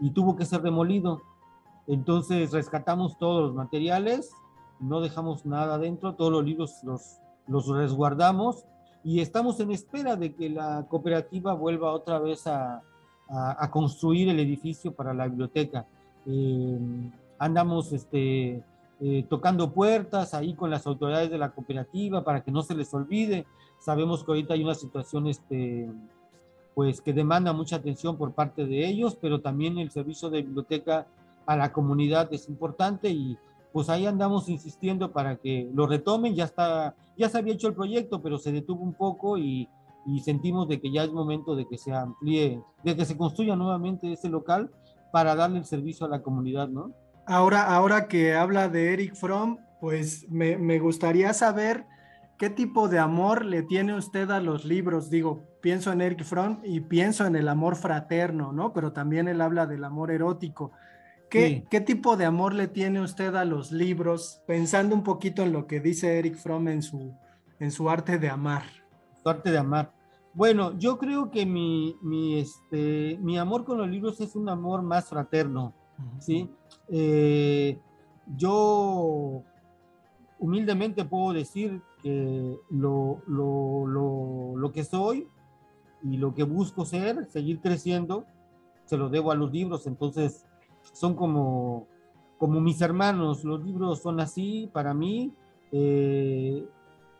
y 0.00 0.10
tuvo 0.10 0.36
que 0.36 0.44
ser 0.44 0.62
demolido. 0.62 1.22
Entonces 1.86 2.52
rescatamos 2.52 3.16
todos 3.16 3.42
los 3.42 3.54
materiales, 3.54 4.30
no 4.80 5.00
dejamos 5.00 5.46
nada 5.46 5.78
dentro, 5.78 6.14
todos 6.14 6.32
los 6.32 6.44
libros 6.44 6.82
los, 6.82 7.20
los 7.46 7.68
resguardamos 7.68 8.64
y 9.04 9.20
estamos 9.20 9.60
en 9.60 9.70
espera 9.70 10.16
de 10.16 10.34
que 10.34 10.50
la 10.50 10.86
cooperativa 10.88 11.54
vuelva 11.54 11.92
otra 11.92 12.18
vez 12.18 12.46
a, 12.46 12.82
a, 13.28 13.70
construir 13.70 14.28
el 14.28 14.40
edificio 14.40 14.92
para 14.92 15.14
la 15.14 15.26
biblioteca. 15.28 15.86
Eh, 16.26 16.78
andamos 17.38 17.92
este, 17.92 18.62
eh, 19.00 19.26
tocando 19.28 19.72
puertas 19.72 20.32
ahí 20.32 20.54
con 20.54 20.70
las 20.70 20.86
autoridades 20.86 21.30
de 21.30 21.36
la 21.36 21.50
cooperativa 21.50 22.24
para 22.24 22.42
que 22.42 22.50
no 22.50 22.62
se 22.62 22.74
les 22.74 22.92
olvide. 22.94 23.46
Sabemos 23.78 24.24
que 24.24 24.30
ahorita 24.30 24.54
hay 24.54 24.64
una 24.64 24.74
situación 24.74 25.26
este, 25.26 25.90
pues, 26.74 27.00
que 27.00 27.12
demanda 27.12 27.52
mucha 27.52 27.76
atención 27.76 28.16
por 28.16 28.32
parte 28.32 28.64
de 28.64 28.86
ellos, 28.86 29.16
pero 29.20 29.40
también 29.40 29.78
el 29.78 29.90
servicio 29.90 30.30
de 30.30 30.42
biblioteca 30.42 31.06
a 31.44 31.56
la 31.56 31.72
comunidad 31.72 32.32
es 32.32 32.48
importante 32.48 33.10
y 33.10 33.38
pues 33.72 33.90
ahí 33.90 34.06
andamos 34.06 34.48
insistiendo 34.48 35.12
para 35.12 35.36
que 35.36 35.70
lo 35.74 35.86
retomen. 35.86 36.34
Ya, 36.34 36.44
está, 36.44 36.94
ya 37.18 37.28
se 37.28 37.36
había 37.36 37.52
hecho 37.52 37.68
el 37.68 37.74
proyecto, 37.74 38.22
pero 38.22 38.38
se 38.38 38.50
detuvo 38.50 38.82
un 38.82 38.94
poco 38.94 39.36
y, 39.36 39.68
y 40.06 40.20
sentimos 40.20 40.68
de 40.68 40.80
que 40.80 40.90
ya 40.90 41.04
es 41.04 41.12
momento 41.12 41.54
de 41.54 41.66
que 41.66 41.76
se 41.76 41.92
amplíe, 41.92 42.62
de 42.82 42.96
que 42.96 43.04
se 43.04 43.18
construya 43.18 43.56
nuevamente 43.56 44.10
ese 44.10 44.30
local 44.30 44.70
para 45.12 45.34
darle 45.34 45.58
el 45.58 45.66
servicio 45.66 46.06
a 46.06 46.08
la 46.08 46.22
comunidad, 46.22 46.68
¿no? 46.68 46.92
Ahora, 47.26 47.64
ahora 47.64 48.08
que 48.08 48.34
habla 48.34 48.68
de 48.68 48.92
Eric 48.92 49.14
Fromm, 49.14 49.58
pues 49.80 50.26
me, 50.30 50.56
me, 50.56 50.78
gustaría 50.78 51.32
saber 51.32 51.84
qué 52.38 52.50
tipo 52.50 52.88
de 52.88 52.98
amor 52.98 53.44
le 53.44 53.62
tiene 53.62 53.94
usted 53.94 54.30
a 54.30 54.40
los 54.40 54.64
libros. 54.64 55.10
Digo, 55.10 55.44
pienso 55.60 55.92
en 55.92 56.00
Eric 56.00 56.22
Fromm 56.24 56.60
y 56.64 56.80
pienso 56.80 57.26
en 57.26 57.34
el 57.34 57.48
amor 57.48 57.76
fraterno, 57.76 58.52
¿no? 58.52 58.72
Pero 58.72 58.92
también 58.92 59.26
él 59.26 59.40
habla 59.40 59.66
del 59.66 59.84
amor 59.84 60.10
erótico. 60.10 60.72
¿Qué, 61.28 61.64
¿Qué, 61.68 61.80
tipo 61.80 62.16
de 62.16 62.24
amor 62.24 62.54
le 62.54 62.68
tiene 62.68 63.00
usted 63.00 63.34
a 63.34 63.44
los 63.44 63.72
libros? 63.72 64.42
Pensando 64.46 64.94
un 64.94 65.02
poquito 65.02 65.42
en 65.42 65.52
lo 65.52 65.66
que 65.66 65.80
dice 65.80 66.18
Eric 66.18 66.36
Fromm 66.36 66.68
en 66.68 66.82
su, 66.82 67.12
en 67.58 67.72
su 67.72 67.90
arte 67.90 68.18
de 68.18 68.30
amar. 68.30 68.62
Su 69.20 69.28
arte 69.28 69.50
de 69.50 69.58
amar. 69.58 69.92
Bueno, 70.34 70.78
yo 70.78 70.98
creo 70.98 71.30
que 71.30 71.46
mi, 71.46 71.96
mi, 72.02 72.38
este, 72.38 73.18
mi 73.20 73.38
amor 73.38 73.64
con 73.64 73.78
los 73.78 73.88
libros 73.88 74.20
es 74.20 74.36
un 74.36 74.48
amor 74.48 74.82
más 74.82 75.08
fraterno, 75.08 75.74
¿sí? 76.18 76.48
Eh, 76.88 77.78
yo 78.36 79.42
humildemente 80.38 81.04
puedo 81.04 81.32
decir 81.32 81.80
que 82.02 82.56
lo, 82.70 83.22
lo, 83.26 84.72
que 84.72 84.84
soy 84.84 85.28
y 86.02 86.16
lo 86.16 86.34
que 86.34 86.42
busco 86.42 86.84
ser, 86.84 87.26
seguir 87.26 87.60
creciendo, 87.60 88.24
se 88.84 88.96
lo 88.96 89.08
debo 89.08 89.32
a 89.32 89.34
los 89.34 89.52
libros, 89.52 89.86
entonces 89.86 90.46
son 90.92 91.14
como, 91.14 91.86
como 92.38 92.60
mis 92.60 92.80
hermanos, 92.80 93.44
los 93.44 93.64
libros 93.64 94.02
son 94.02 94.20
así 94.20 94.68
para 94.72 94.94
mí. 94.94 95.32
Eh, 95.72 96.64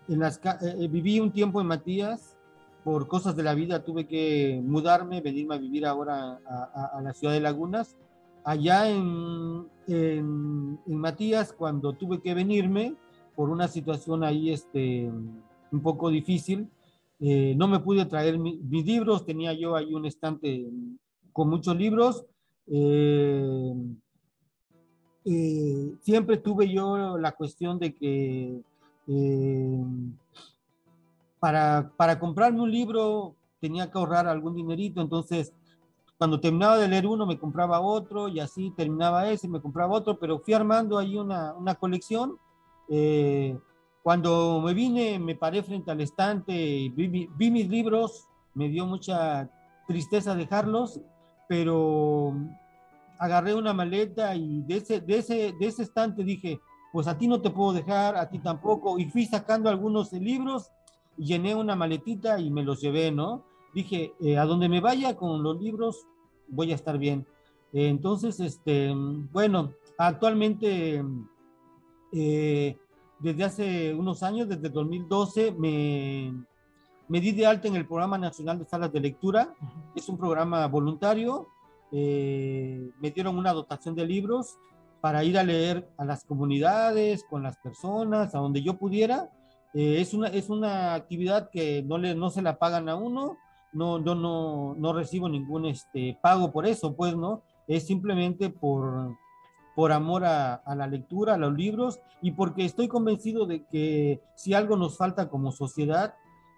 en 0.08 0.18
las, 0.20 0.40
eh, 0.44 0.86
viví 0.88 1.18
un 1.18 1.32
tiempo 1.32 1.60
en 1.60 1.66
Matías, 1.66 2.36
por 2.84 3.08
cosas 3.08 3.34
de 3.34 3.42
la 3.42 3.54
vida 3.54 3.82
tuve 3.82 4.06
que 4.06 4.62
mudarme, 4.64 5.20
venirme 5.20 5.56
a 5.56 5.58
vivir 5.58 5.84
ahora 5.84 6.38
a 6.46 7.00
la 7.02 7.12
ciudad 7.14 7.34
de 7.34 7.40
Lagunas 7.40 7.96
allá 8.46 8.88
en, 8.88 9.66
en, 9.88 10.78
Matías, 10.86 11.52
cuando 11.52 11.92
tuve 11.94 12.22
que 12.22 12.32
venirme 12.32 12.94
por 13.34 13.50
una 13.50 13.66
situación 13.66 14.22
ahí 14.22 14.52
este, 14.52 15.10
un 15.72 15.82
poco 15.82 16.10
difícil, 16.10 16.68
eh, 17.18 17.54
no 17.56 17.66
me 17.66 17.80
pude 17.80 18.06
traer 18.06 18.38
mis 18.38 18.86
libros, 18.86 19.26
tenía 19.26 19.52
yo 19.52 19.74
ahí 19.74 19.92
un 19.92 20.06
estante 20.06 20.70
con 21.32 21.50
muchos 21.50 21.76
libros. 21.76 22.24
Eh, 22.68 23.74
eh, 25.24 25.94
siempre 26.02 26.36
tuve 26.36 26.72
yo 26.72 27.18
la 27.18 27.32
cuestión 27.32 27.80
de 27.80 27.94
que 27.94 28.60
para, 31.40 31.90
para 31.96 32.18
comprarme 32.20 32.60
un 32.60 32.70
libro 32.70 33.34
tenía 33.60 33.90
que 33.90 33.98
ahorrar 33.98 34.28
algún 34.28 34.54
dinerito, 34.54 35.00
entonces 35.00 35.52
cuando 36.18 36.40
terminaba 36.40 36.78
de 36.78 36.88
leer 36.88 37.06
uno 37.06 37.26
me 37.26 37.38
compraba 37.38 37.80
otro 37.80 38.28
y 38.28 38.40
así 38.40 38.72
terminaba 38.76 39.28
ese 39.30 39.48
me 39.48 39.60
compraba 39.60 39.94
otro, 39.94 40.18
pero 40.18 40.38
fui 40.38 40.54
armando 40.54 40.98
ahí 40.98 41.16
una, 41.16 41.52
una 41.54 41.74
colección. 41.74 42.38
Eh, 42.88 43.58
cuando 44.02 44.62
me 44.64 44.72
vine, 44.72 45.18
me 45.18 45.34
paré 45.34 45.62
frente 45.62 45.90
al 45.90 46.00
estante 46.00 46.52
y 46.54 46.88
vi, 46.88 47.28
vi, 47.36 47.50
mis 47.50 47.68
libros, 47.68 48.28
me 48.54 48.68
dio 48.68 48.86
mucha 48.86 49.50
tristeza 49.86 50.34
dejarlos, 50.34 51.00
pero 51.48 52.34
agarré 53.18 53.54
una 53.54 53.74
maleta 53.74 54.34
y 54.34 54.62
de 54.62 54.76
ese, 54.76 55.00
de 55.00 55.18
ese, 55.18 55.34
de 55.58 55.66
ese 55.66 55.82
estante 55.82 56.22
dije, 56.22 56.60
pues 56.92 57.08
a 57.08 57.18
ti 57.18 57.26
no 57.28 57.42
te 57.42 57.50
puedo 57.50 57.72
dejar, 57.72 58.16
a 58.16 58.30
ti 58.30 58.38
tampoco, 58.38 58.98
y 58.98 59.06
fui 59.06 59.26
sacando 59.26 59.68
algunos 59.68 60.12
libros, 60.12 60.70
llené 61.18 61.54
una 61.54 61.76
maletita 61.76 62.38
y 62.38 62.50
me 62.50 62.62
los 62.62 62.80
llevé, 62.80 63.10
¿no? 63.10 63.44
Dije, 63.76 64.14
eh, 64.20 64.38
a 64.38 64.46
donde 64.46 64.70
me 64.70 64.80
vaya 64.80 65.14
con 65.16 65.42
los 65.42 65.60
libros, 65.60 66.06
voy 66.48 66.72
a 66.72 66.74
estar 66.74 66.96
bien. 66.96 67.26
Eh, 67.74 67.88
entonces, 67.88 68.40
este, 68.40 68.90
bueno, 68.94 69.74
actualmente, 69.98 71.04
eh, 72.10 72.78
desde 73.18 73.44
hace 73.44 73.94
unos 73.94 74.22
años, 74.22 74.48
desde 74.48 74.70
2012, 74.70 75.52
me, 75.52 76.32
me 77.06 77.20
di 77.20 77.32
de 77.32 77.44
alta 77.44 77.68
en 77.68 77.76
el 77.76 77.86
Programa 77.86 78.16
Nacional 78.16 78.58
de 78.58 78.64
Salas 78.64 78.90
de 78.90 79.00
Lectura. 79.00 79.54
Es 79.94 80.08
un 80.08 80.16
programa 80.16 80.66
voluntario. 80.68 81.48
Eh, 81.92 82.90
me 82.98 83.10
dieron 83.10 83.36
una 83.36 83.52
dotación 83.52 83.94
de 83.94 84.06
libros 84.06 84.56
para 85.02 85.22
ir 85.22 85.36
a 85.36 85.44
leer 85.44 85.86
a 85.98 86.06
las 86.06 86.24
comunidades, 86.24 87.24
con 87.28 87.42
las 87.42 87.58
personas, 87.58 88.34
a 88.34 88.38
donde 88.38 88.62
yo 88.62 88.78
pudiera. 88.78 89.30
Eh, 89.74 90.00
es, 90.00 90.14
una, 90.14 90.28
es 90.28 90.48
una 90.48 90.94
actividad 90.94 91.50
que 91.50 91.82
no, 91.82 91.98
le, 91.98 92.14
no 92.14 92.30
se 92.30 92.40
la 92.40 92.58
pagan 92.58 92.88
a 92.88 92.96
uno, 92.96 93.36
no, 93.76 94.02
yo 94.04 94.14
no, 94.14 94.74
no 94.78 94.92
recibo 94.92 95.28
ningún 95.28 95.66
este, 95.66 96.18
pago 96.22 96.50
por 96.50 96.66
eso, 96.66 96.94
pues, 96.94 97.16
¿no? 97.16 97.42
Es 97.66 97.86
simplemente 97.86 98.50
por, 98.50 99.16
por 99.74 99.92
amor 99.92 100.24
a, 100.24 100.54
a, 100.54 100.74
la 100.74 100.86
lectura, 100.86 101.34
a 101.34 101.38
los 101.38 101.54
libros, 101.54 102.00
y 102.22 102.32
porque 102.32 102.64
estoy 102.64 102.88
convencido 102.88 103.46
de 103.46 103.64
que 103.66 104.20
si 104.34 104.54
algo 104.54 104.76
nos 104.76 104.96
falta 104.96 105.28
como 105.28 105.52
sociedad 105.52 106.14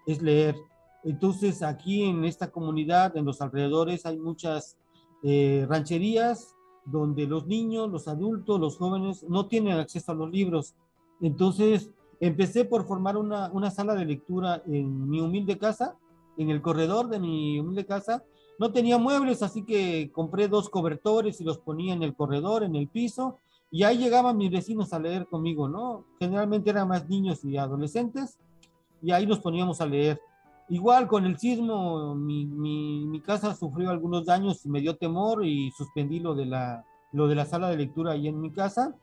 es 0.07 0.21
leer. 0.21 0.55
Entonces, 1.03 1.61
aquí 1.61 2.03
en 2.03 2.25
esta 2.25 2.51
comunidad, 2.51 3.15
en 3.15 3.25
los 3.25 3.41
alrededores, 3.41 4.05
hay 4.05 4.17
muchas 4.17 4.77
eh, 5.23 5.65
rancherías 5.69 6.55
donde 6.85 7.27
los 7.27 7.45
niños, 7.45 7.89
los 7.89 8.07
adultos, 8.07 8.59
los 8.59 8.77
jóvenes 8.77 9.23
no 9.27 9.47
tienen 9.47 9.77
acceso 9.77 10.11
a 10.11 10.15
los 10.15 10.29
libros. 10.31 10.75
Entonces, 11.21 11.91
empecé 12.19 12.65
por 12.65 12.85
formar 12.85 13.17
una, 13.17 13.51
una 13.51 13.71
sala 13.71 13.95
de 13.95 14.05
lectura 14.05 14.61
en 14.65 15.09
mi 15.09 15.21
humilde 15.21 15.57
casa, 15.57 15.97
en 16.39 16.49
el 16.49 16.61
corredor 16.61 17.09
de 17.09 17.19
mi 17.19 17.59
humilde 17.59 17.85
casa. 17.85 18.23
No 18.57 18.71
tenía 18.71 18.97
muebles, 18.97 19.43
así 19.43 19.63
que 19.63 20.09
compré 20.11 20.47
dos 20.47 20.69
cobertores 20.69 21.39
y 21.39 21.43
los 21.43 21.59
ponía 21.59 21.93
en 21.93 22.01
el 22.01 22.15
corredor, 22.15 22.63
en 22.63 22.75
el 22.75 22.87
piso, 22.87 23.37
y 23.71 23.83
ahí 23.83 23.97
llegaban 23.97 24.37
mis 24.37 24.49
vecinos 24.49 24.93
a 24.93 24.99
leer 24.99 25.27
conmigo, 25.27 25.69
¿no? 25.69 26.05
Generalmente 26.17 26.69
eran 26.69 26.87
más 26.87 27.07
niños 27.07 27.43
y 27.43 27.57
adolescentes, 27.57 28.39
y 29.01 29.11
ahí 29.11 29.27
nos 29.27 29.39
poníamos 29.39 29.81
a 29.81 29.85
leer. 29.85 30.19
Igual 30.69 31.07
con 31.07 31.25
el 31.25 31.37
sismo, 31.37 32.15
mi, 32.15 32.45
mi, 32.45 33.05
mi, 33.05 33.19
casa 33.21 33.55
sufrió 33.55 33.89
algunos 33.89 34.25
daños 34.25 34.65
y 34.65 34.69
me 34.69 34.81
dio 34.81 34.95
temor 34.95 35.45
y 35.45 35.71
suspendí 35.71 36.19
lo 36.19 36.35
de 36.35 36.45
la, 36.45 36.85
lo 37.11 37.27
de 37.27 37.35
la 37.35 37.45
sala 37.45 37.69
de 37.69 37.77
lectura 37.77 38.11
ahí 38.11 38.27
en 38.27 38.39
mi 38.39 38.51
casa. 38.51 38.95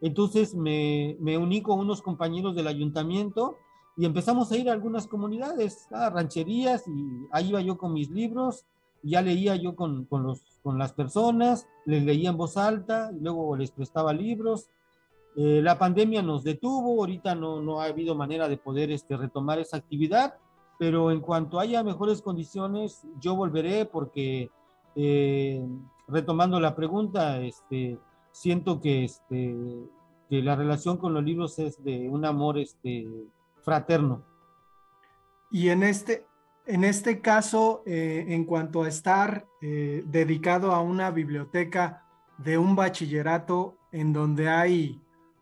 Entonces 0.00 0.54
me, 0.54 1.16
me 1.20 1.38
uní 1.38 1.62
con 1.62 1.78
unos 1.78 2.02
compañeros 2.02 2.54
del 2.54 2.66
ayuntamiento 2.66 3.56
y 3.96 4.04
empezamos 4.04 4.50
a 4.50 4.56
ir 4.56 4.68
a 4.68 4.72
algunas 4.72 5.06
comunidades, 5.06 5.86
a 5.92 6.10
rancherías, 6.10 6.86
y 6.88 7.26
ahí 7.30 7.50
iba 7.50 7.60
yo 7.60 7.78
con 7.78 7.92
mis 7.92 8.10
libros, 8.10 8.66
ya 9.02 9.22
leía 9.22 9.54
yo 9.56 9.76
con, 9.76 10.06
con, 10.06 10.22
los, 10.24 10.40
con 10.62 10.78
las 10.78 10.92
personas, 10.92 11.68
les 11.84 12.02
leía 12.02 12.30
en 12.30 12.36
voz 12.36 12.56
alta, 12.56 13.10
y 13.14 13.20
luego 13.20 13.56
les 13.56 13.70
prestaba 13.70 14.12
libros. 14.12 14.70
Eh, 15.36 15.60
la 15.62 15.78
pandemia 15.78 16.22
nos 16.22 16.42
detuvo, 16.42 17.00
ahorita 17.00 17.34
no, 17.34 17.60
no 17.60 17.80
ha 17.80 17.86
habido 17.86 18.14
manera 18.14 18.48
de 18.48 18.56
poder 18.56 18.90
este, 18.90 19.16
retomar 19.16 19.58
esa 19.58 19.76
actividad, 19.76 20.34
pero 20.78 21.10
en 21.10 21.20
cuanto 21.20 21.60
haya 21.60 21.84
mejores 21.84 22.20
condiciones, 22.20 23.06
yo 23.20 23.36
volveré 23.36 23.84
porque, 23.84 24.50
eh, 24.96 25.64
retomando 26.08 26.58
la 26.58 26.74
pregunta, 26.74 27.40
este, 27.40 27.98
siento 28.32 28.80
que, 28.80 29.04
este, 29.04 29.56
que 30.28 30.42
la 30.42 30.56
relación 30.56 30.96
con 30.96 31.14
los 31.14 31.22
libros 31.22 31.58
es 31.58 31.82
de 31.84 32.08
un 32.08 32.24
amor 32.24 32.58
este, 32.58 33.06
fraterno. 33.64 34.22
Y 35.50 35.70
en 35.70 35.82
este, 35.82 36.26
en 36.66 36.84
este 36.84 37.20
caso, 37.20 37.82
eh, 37.86 38.26
en 38.28 38.44
cuanto 38.44 38.82
a 38.82 38.88
estar 38.88 39.46
eh, 39.62 40.02
dedicado 40.06 40.72
a 40.72 40.80
una 40.80 41.10
biblioteca 41.10 42.04
de 42.38 42.58
un 42.58 42.76
bachillerato 42.76 43.78
en 43.92 44.12
donde 44.12 44.48
hay 44.48 45.00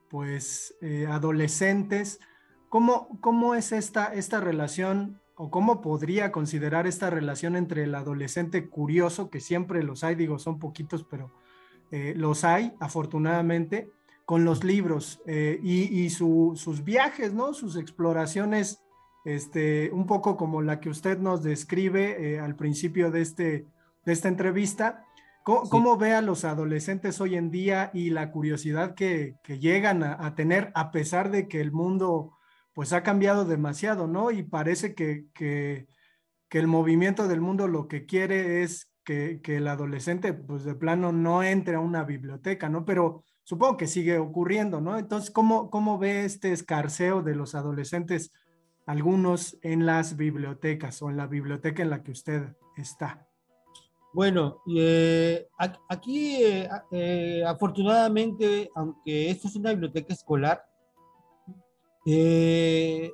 pues 0.08 0.76
eh, 0.82 1.06
adolescentes, 1.08 2.20
¿cómo, 2.68 3.18
¿cómo 3.20 3.54
es 3.54 3.72
esta, 3.72 4.12
esta 4.12 4.40
relación 4.40 5.20
o 5.34 5.50
cómo 5.50 5.80
podría 5.80 6.30
considerar 6.30 6.86
esta 6.86 7.08
relación 7.08 7.56
entre 7.56 7.84
el 7.84 7.94
adolescente 7.94 8.68
curioso, 8.68 9.30
que 9.30 9.40
siempre 9.40 9.82
los 9.82 10.04
hay, 10.04 10.14
digo, 10.14 10.38
son 10.38 10.58
poquitos, 10.58 11.04
pero 11.04 11.32
los 12.14 12.44
hay, 12.44 12.72
afortunadamente, 12.80 13.90
con 14.24 14.44
los 14.44 14.64
libros 14.64 15.20
eh, 15.26 15.58
y, 15.62 15.82
y 16.02 16.10
su, 16.10 16.52
sus 16.56 16.84
viajes, 16.84 17.32
¿no? 17.32 17.54
Sus 17.54 17.76
exploraciones, 17.76 18.82
este, 19.24 19.90
un 19.92 20.06
poco 20.06 20.36
como 20.36 20.62
la 20.62 20.80
que 20.80 20.88
usted 20.88 21.18
nos 21.18 21.42
describe 21.42 22.34
eh, 22.34 22.40
al 22.40 22.56
principio 22.56 23.10
de, 23.10 23.20
este, 23.22 23.66
de 24.04 24.12
esta 24.12 24.28
entrevista. 24.28 25.04
¿Cómo, 25.44 25.64
sí. 25.64 25.70
¿Cómo, 25.70 25.96
ve 25.96 26.14
a 26.14 26.22
los 26.22 26.44
adolescentes 26.44 27.20
hoy 27.20 27.34
en 27.34 27.50
día 27.50 27.90
y 27.92 28.10
la 28.10 28.30
curiosidad 28.30 28.94
que, 28.94 29.36
que 29.42 29.58
llegan 29.58 30.04
a, 30.04 30.24
a, 30.24 30.34
tener 30.34 30.70
a 30.74 30.92
pesar 30.92 31.30
de 31.30 31.48
que 31.48 31.60
el 31.60 31.72
mundo 31.72 32.32
pues 32.74 32.92
ha 32.92 33.02
cambiado 33.02 33.44
demasiado, 33.44 34.06
¿no? 34.06 34.30
Y 34.30 34.42
parece 34.44 34.94
que, 34.94 35.26
que, 35.34 35.88
que 36.48 36.58
el 36.58 36.66
movimiento 36.66 37.28
del 37.28 37.40
mundo 37.40 37.68
lo 37.68 37.88
que 37.88 38.06
quiere 38.06 38.62
es 38.62 38.90
que, 39.04 39.40
que, 39.42 39.56
el 39.56 39.68
adolescente, 39.68 40.32
pues 40.32 40.64
de 40.64 40.74
plano, 40.74 41.12
no 41.12 41.42
entre 41.42 41.74
a 41.74 41.80
una 41.80 42.04
biblioteca, 42.04 42.68
¿no? 42.68 42.84
Pero 42.84 43.24
supongo 43.52 43.76
que 43.76 43.86
sigue 43.86 44.16
ocurriendo, 44.16 44.80
¿no? 44.80 44.96
Entonces, 44.96 45.30
¿cómo, 45.30 45.68
cómo 45.68 45.98
ve 45.98 46.24
este 46.24 46.52
escarceo 46.52 47.20
de 47.20 47.34
los 47.34 47.54
adolescentes, 47.54 48.32
algunos 48.86 49.58
en 49.60 49.84
las 49.84 50.16
bibliotecas 50.16 51.02
o 51.02 51.10
en 51.10 51.18
la 51.18 51.26
biblioteca 51.26 51.82
en 51.82 51.90
la 51.90 52.02
que 52.02 52.12
usted 52.12 52.56
está? 52.78 53.28
Bueno, 54.14 54.62
eh, 54.74 55.48
aquí 55.90 56.36
eh, 56.42 56.66
eh, 56.92 57.44
afortunadamente, 57.46 58.70
aunque 58.74 59.28
esto 59.28 59.48
es 59.48 59.56
una 59.56 59.72
biblioteca 59.72 60.14
escolar, 60.14 60.64
hay, 62.06 63.10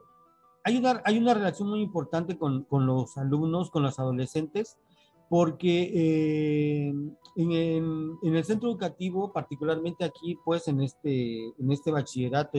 una, 0.77 1.03
hay 1.05 1.19
una 1.19 1.35
relación 1.35 1.69
muy 1.69 1.81
importante 1.81 2.39
con, 2.39 2.63
con, 2.63 2.87
los 2.87 3.19
alumnos, 3.19 3.73
con 3.73 3.83
los 3.83 3.99
adolescentes, 3.99 4.79
porque 5.29 5.83
eh, 5.95 6.89
en, 7.37 7.53
en, 7.53 8.19
en, 8.23 8.37
el 8.37 8.45
centro 8.45 8.71
educativo, 8.71 9.33
particularmente 9.33 10.05
aquí, 10.05 10.39
pues 10.45 10.69
en 10.69 10.81
este, 10.81 11.49
en 11.59 11.73
este 11.73 11.91
bachillerato 11.91 12.59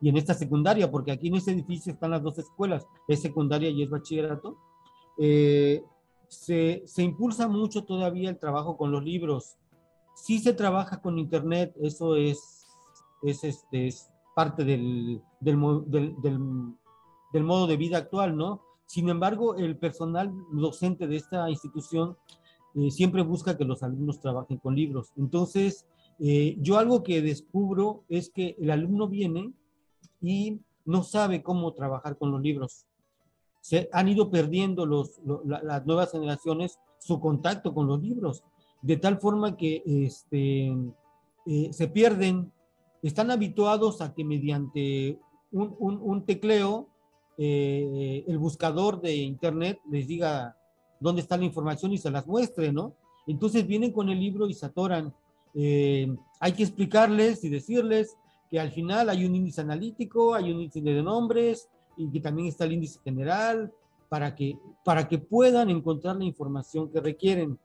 y 0.00 0.08
en 0.08 0.16
esta 0.16 0.34
secundaria, 0.34 0.90
porque 0.90 1.12
aquí 1.12 1.28
en 1.28 1.36
este 1.36 1.52
edificio 1.52 1.92
están 1.92 2.12
las 2.12 2.22
dos 2.22 2.38
escuelas, 2.38 2.86
es 3.08 3.22
secundaria 3.22 3.70
y 3.70 3.82
es 3.82 3.90
bachillerato, 3.90 4.58
eh, 5.18 5.82
se, 6.28 6.82
se, 6.86 7.02
impulsa 7.02 7.48
mucho 7.48 7.84
todavía 7.84 8.30
el 8.30 8.38
trabajo 8.38 8.76
con 8.76 8.90
los 8.90 9.04
libros. 9.04 9.56
Sí 10.14 10.38
se 10.38 10.52
trabaja 10.52 11.00
con 11.00 11.18
internet, 11.18 11.74
eso 11.80 12.16
es, 12.16 12.66
es, 13.22 13.44
este, 13.44 13.88
es 13.88 14.10
parte 14.34 14.64
del, 14.64 15.22
del, 15.40 15.58
del, 15.86 16.14
del, 17.32 17.44
modo 17.44 17.66
de 17.66 17.76
vida 17.76 17.98
actual, 17.98 18.36
¿no? 18.36 18.62
Sin 18.86 19.08
embargo, 19.08 19.56
el 19.56 19.76
personal 19.76 20.32
docente 20.52 21.06
de 21.06 21.16
esta 21.16 21.50
institución 21.50 22.16
eh, 22.74 22.90
siempre 22.90 23.22
busca 23.22 23.56
que 23.56 23.64
los 23.64 23.82
alumnos 23.82 24.20
trabajen 24.20 24.58
con 24.58 24.74
libros. 24.74 25.12
Entonces, 25.16 25.86
eh, 26.18 26.56
yo 26.60 26.78
algo 26.78 27.02
que 27.02 27.22
descubro 27.22 28.04
es 28.08 28.30
que 28.30 28.56
el 28.60 28.70
alumno 28.70 29.08
viene 29.08 29.52
y 30.20 30.60
no 30.84 31.02
sabe 31.02 31.42
cómo 31.42 31.72
trabajar 31.72 32.18
con 32.18 32.30
los 32.30 32.40
libros. 32.40 32.86
Se 33.60 33.88
han 33.92 34.08
ido 34.08 34.30
perdiendo 34.30 34.84
las 34.86 35.86
nuevas 35.86 36.12
generaciones 36.12 36.78
su 36.98 37.18
contacto 37.18 37.72
con 37.72 37.86
los 37.86 38.02
libros, 38.02 38.44
de 38.82 38.98
tal 38.98 39.18
forma 39.18 39.56
que 39.56 39.82
este, 39.86 40.76
eh, 41.46 41.72
se 41.72 41.88
pierden 41.88 42.52
están 43.04 43.30
habituados 43.30 44.00
a 44.00 44.14
que 44.14 44.24
mediante 44.24 45.18
un, 45.52 45.76
un, 45.78 46.00
un 46.00 46.24
tecleo, 46.24 46.88
eh, 47.36 48.24
el 48.26 48.38
buscador 48.38 49.00
de 49.00 49.14
Internet 49.14 49.80
les 49.90 50.06
diga 50.06 50.56
dónde 51.00 51.22
está 51.22 51.36
la 51.36 51.44
información 51.44 51.92
y 51.92 51.98
se 51.98 52.10
las 52.10 52.26
muestre, 52.26 52.72
¿no? 52.72 52.94
Entonces 53.26 53.66
vienen 53.66 53.92
con 53.92 54.08
el 54.08 54.20
libro 54.20 54.46
y 54.48 54.54
se 54.54 54.66
atoran. 54.66 55.12
Eh, 55.54 56.14
hay 56.40 56.52
que 56.52 56.62
explicarles 56.62 57.42
y 57.44 57.48
decirles 57.48 58.16
que 58.50 58.60
al 58.60 58.70
final 58.70 59.08
hay 59.08 59.24
un 59.24 59.34
índice 59.34 59.60
analítico, 59.60 60.34
hay 60.34 60.52
un 60.52 60.60
índice 60.60 60.80
de 60.80 61.02
nombres 61.02 61.68
y 61.96 62.10
que 62.10 62.20
también 62.20 62.48
está 62.48 62.64
el 62.64 62.72
índice 62.72 63.00
general 63.02 63.72
para 64.08 64.34
que, 64.34 64.58
para 64.84 65.08
que 65.08 65.18
puedan 65.18 65.70
encontrar 65.70 66.16
la 66.16 66.24
información 66.24 66.90
que 66.90 67.00
requieren. 67.00 67.58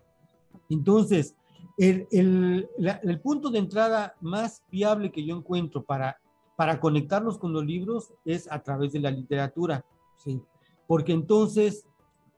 Entonces, 0.70 1.36
el, 1.78 2.08
el, 2.12 2.68
la, 2.78 3.00
el, 3.04 3.20
punto 3.20 3.50
de 3.50 3.60
entrada 3.60 4.16
más 4.22 4.64
viable 4.72 5.12
que 5.12 5.26
yo 5.26 5.36
encuentro 5.36 5.84
para, 5.84 6.20
para 6.60 6.82
conectarnos 6.82 7.38
con 7.38 7.54
los 7.54 7.66
libros 7.66 8.12
es 8.26 8.52
a 8.52 8.62
través 8.62 8.92
de 8.92 9.00
la 9.00 9.10
literatura, 9.10 9.86
¿sí? 10.18 10.42
porque 10.88 11.14
entonces 11.14 11.86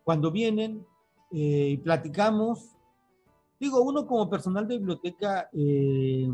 cuando 0.03 0.30
vienen 0.30 0.86
eh, 1.32 1.69
y 1.72 1.78
platicamos, 1.78 2.78
digo, 3.59 3.82
uno 3.82 4.05
como 4.05 4.30
personal 4.30 4.67
de 4.67 4.78
biblioteca, 4.78 5.49
eh, 5.53 6.30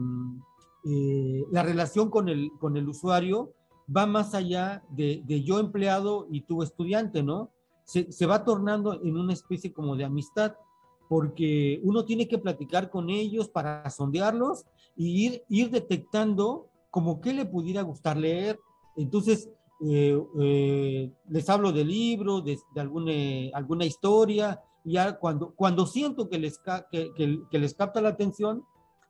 eh, 0.83 1.45
la 1.49 1.63
relación 1.63 2.09
con 2.09 2.27
el, 2.27 2.51
con 2.59 2.75
el 2.75 2.89
usuario 2.89 3.53
va 3.95 4.05
más 4.05 4.33
allá 4.33 4.83
de, 4.89 5.23
de 5.25 5.43
yo 5.43 5.57
empleado 5.57 6.27
y 6.29 6.41
tú 6.41 6.63
estudiante, 6.63 7.23
¿no? 7.23 7.51
Se, 7.85 8.11
se 8.11 8.25
va 8.25 8.43
tornando 8.43 9.01
en 9.01 9.15
una 9.15 9.31
especie 9.31 9.71
como 9.71 9.95
de 9.95 10.03
amistad 10.03 10.55
porque 11.07 11.79
uno 11.83 12.03
tiene 12.03 12.27
que 12.27 12.37
platicar 12.37 12.89
con 12.89 13.09
ellos 13.09 13.47
para 13.47 13.89
sondearlos 13.89 14.65
y 14.97 15.25
ir, 15.25 15.43
ir 15.47 15.71
detectando 15.71 16.67
como 16.89 17.21
qué 17.21 17.33
le 17.33 17.45
pudiera 17.45 17.81
gustar 17.81 18.17
leer. 18.17 18.59
Entonces, 18.95 19.49
les 19.79 21.49
hablo 21.49 21.71
de 21.71 21.85
libros, 21.85 22.43
de, 22.43 22.57
alguna, 22.75 23.11
alguna 23.53 23.85
historia, 23.85 24.61
y 24.83 24.93
ya 24.93 25.17
cuando, 25.17 25.53
cuando 25.53 25.85
siento 25.85 26.29
que 26.29 26.39
les, 26.39 26.59
que, 26.91 27.11
que, 27.15 27.59
les 27.59 27.73
capta 27.73 28.01
la 28.01 28.09
atención 28.09 28.63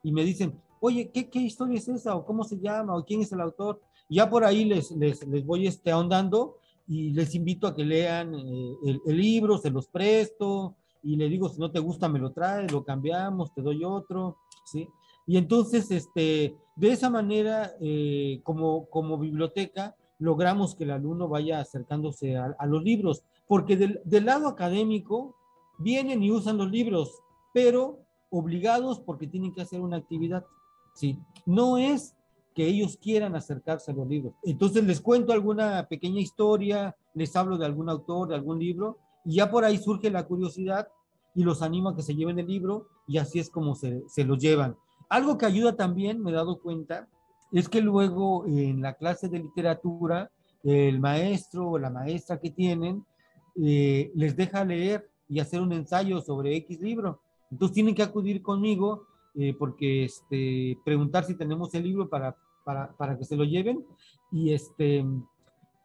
y 0.03 0.11
me 0.11 0.23
dicen, 0.23 0.59
oye, 0.79 1.11
¿qué, 1.13 1.29
¿qué, 1.29 1.39
historia 1.39 1.77
es 1.77 1.87
esa? 1.87 2.15
¿O 2.15 2.25
cómo 2.25 2.43
se 2.43 2.59
llama? 2.59 2.95
¿O 2.95 3.05
quién 3.05 3.21
es 3.21 3.31
el 3.31 3.41
autor? 3.41 3.81
Ya 4.09 4.29
por 4.29 4.43
ahí 4.43 4.65
les, 4.65 4.91
les, 4.91 5.25
les 5.27 5.45
voy 5.45 5.67
este, 5.67 5.91
ahondando 5.91 6.57
y 6.87 7.11
les 7.11 7.35
invito 7.35 7.67
a 7.67 7.75
que 7.75 7.83
lean 7.83 8.33
el, 8.33 9.01
el, 9.05 9.17
libro, 9.17 9.57
se 9.57 9.69
los 9.69 9.87
presto, 9.87 10.75
y 11.03 11.15
le 11.15 11.29
digo, 11.29 11.49
si 11.49 11.59
no 11.59 11.71
te 11.71 11.79
gusta, 11.79 12.09
me 12.09 12.19
lo 12.19 12.31
traes, 12.31 12.71
lo 12.71 12.83
cambiamos, 12.83 13.53
te 13.53 13.61
doy 13.61 13.83
otro, 13.83 14.37
¿sí? 14.65 14.87
Y 15.27 15.37
entonces, 15.37 15.91
este, 15.91 16.55
de 16.75 16.91
esa 16.91 17.09
manera, 17.09 17.73
eh, 17.81 18.39
como, 18.43 18.89
como 18.89 19.19
biblioteca, 19.19 19.95
logramos 20.19 20.73
que 20.73 20.85
el 20.85 20.91
alumno 20.91 21.27
vaya 21.27 21.59
acercándose 21.59 22.37
a, 22.37 22.65
los 22.65 22.83
libros, 22.83 23.23
porque 23.47 23.77
del, 23.77 24.01
del, 24.05 24.25
lado 24.25 24.47
académico 24.47 25.35
vienen 25.77 26.23
y 26.23 26.31
usan 26.31 26.57
los 26.57 26.71
libros, 26.71 27.21
pero 27.53 27.99
obligados 28.29 28.99
porque 28.99 29.27
tienen 29.27 29.53
que 29.53 29.61
hacer 29.61 29.81
una 29.81 29.97
actividad, 29.97 30.45
¿sí? 30.95 31.19
No 31.45 31.77
es 31.77 32.15
que 32.55 32.65
ellos 32.65 32.97
quieran 32.97 33.35
acercarse 33.35 33.91
a 33.91 33.93
los 33.93 34.07
libros. 34.07 34.33
Entonces 34.43 34.83
les 34.83 34.99
cuento 34.99 35.31
alguna 35.31 35.87
pequeña 35.87 36.19
historia, 36.19 36.95
les 37.13 37.35
hablo 37.35 37.57
de 37.57 37.65
algún 37.65 37.89
autor, 37.89 38.29
de 38.29 38.35
algún 38.35 38.57
libro, 38.57 38.97
y 39.23 39.35
ya 39.35 39.51
por 39.51 39.63
ahí 39.63 39.77
surge 39.77 40.09
la 40.09 40.25
curiosidad 40.25 40.87
y 41.35 41.43
los 41.43 41.61
animo 41.61 41.89
a 41.89 41.95
que 41.95 42.01
se 42.01 42.15
lleven 42.15 42.39
el 42.39 42.47
libro 42.47 42.87
y 43.07 43.17
así 43.19 43.39
es 43.39 43.51
como 43.51 43.75
se, 43.75 44.03
se 44.07 44.23
lo 44.23 44.35
llevan. 44.35 44.75
Algo 45.09 45.37
que 45.37 45.45
ayuda 45.45 45.75
también, 45.75 46.21
me 46.21 46.31
he 46.31 46.33
dado 46.33 46.59
cuenta, 46.59 47.07
es 47.51 47.69
que 47.69 47.81
luego 47.81 48.45
en 48.45 48.81
la 48.81 48.93
clase 48.93 49.29
de 49.29 49.39
literatura, 49.39 50.29
el 50.63 50.99
maestro 50.99 51.71
o 51.71 51.79
la 51.79 51.89
maestra 51.89 52.39
que 52.39 52.51
tienen 52.51 53.05
eh, 53.55 54.11
les 54.15 54.35
deja 54.35 54.65
leer 54.65 55.09
y 55.29 55.39
hacer 55.39 55.61
un 55.61 55.71
ensayo 55.73 56.21
sobre 56.21 56.55
X 56.57 56.81
libro. 56.81 57.21
Entonces 57.49 57.75
tienen 57.75 57.95
que 57.95 58.03
acudir 58.03 58.41
conmigo 58.41 59.07
eh, 59.35 59.55
porque 59.57 60.05
este, 60.05 60.77
preguntar 60.83 61.23
si 61.23 61.35
tenemos 61.35 61.73
el 61.73 61.83
libro 61.83 62.09
para, 62.09 62.35
para, 62.65 62.91
para 62.97 63.17
que 63.17 63.23
se 63.23 63.35
lo 63.35 63.43
lleven 63.45 63.85
y 64.31 64.51
este, 64.51 65.05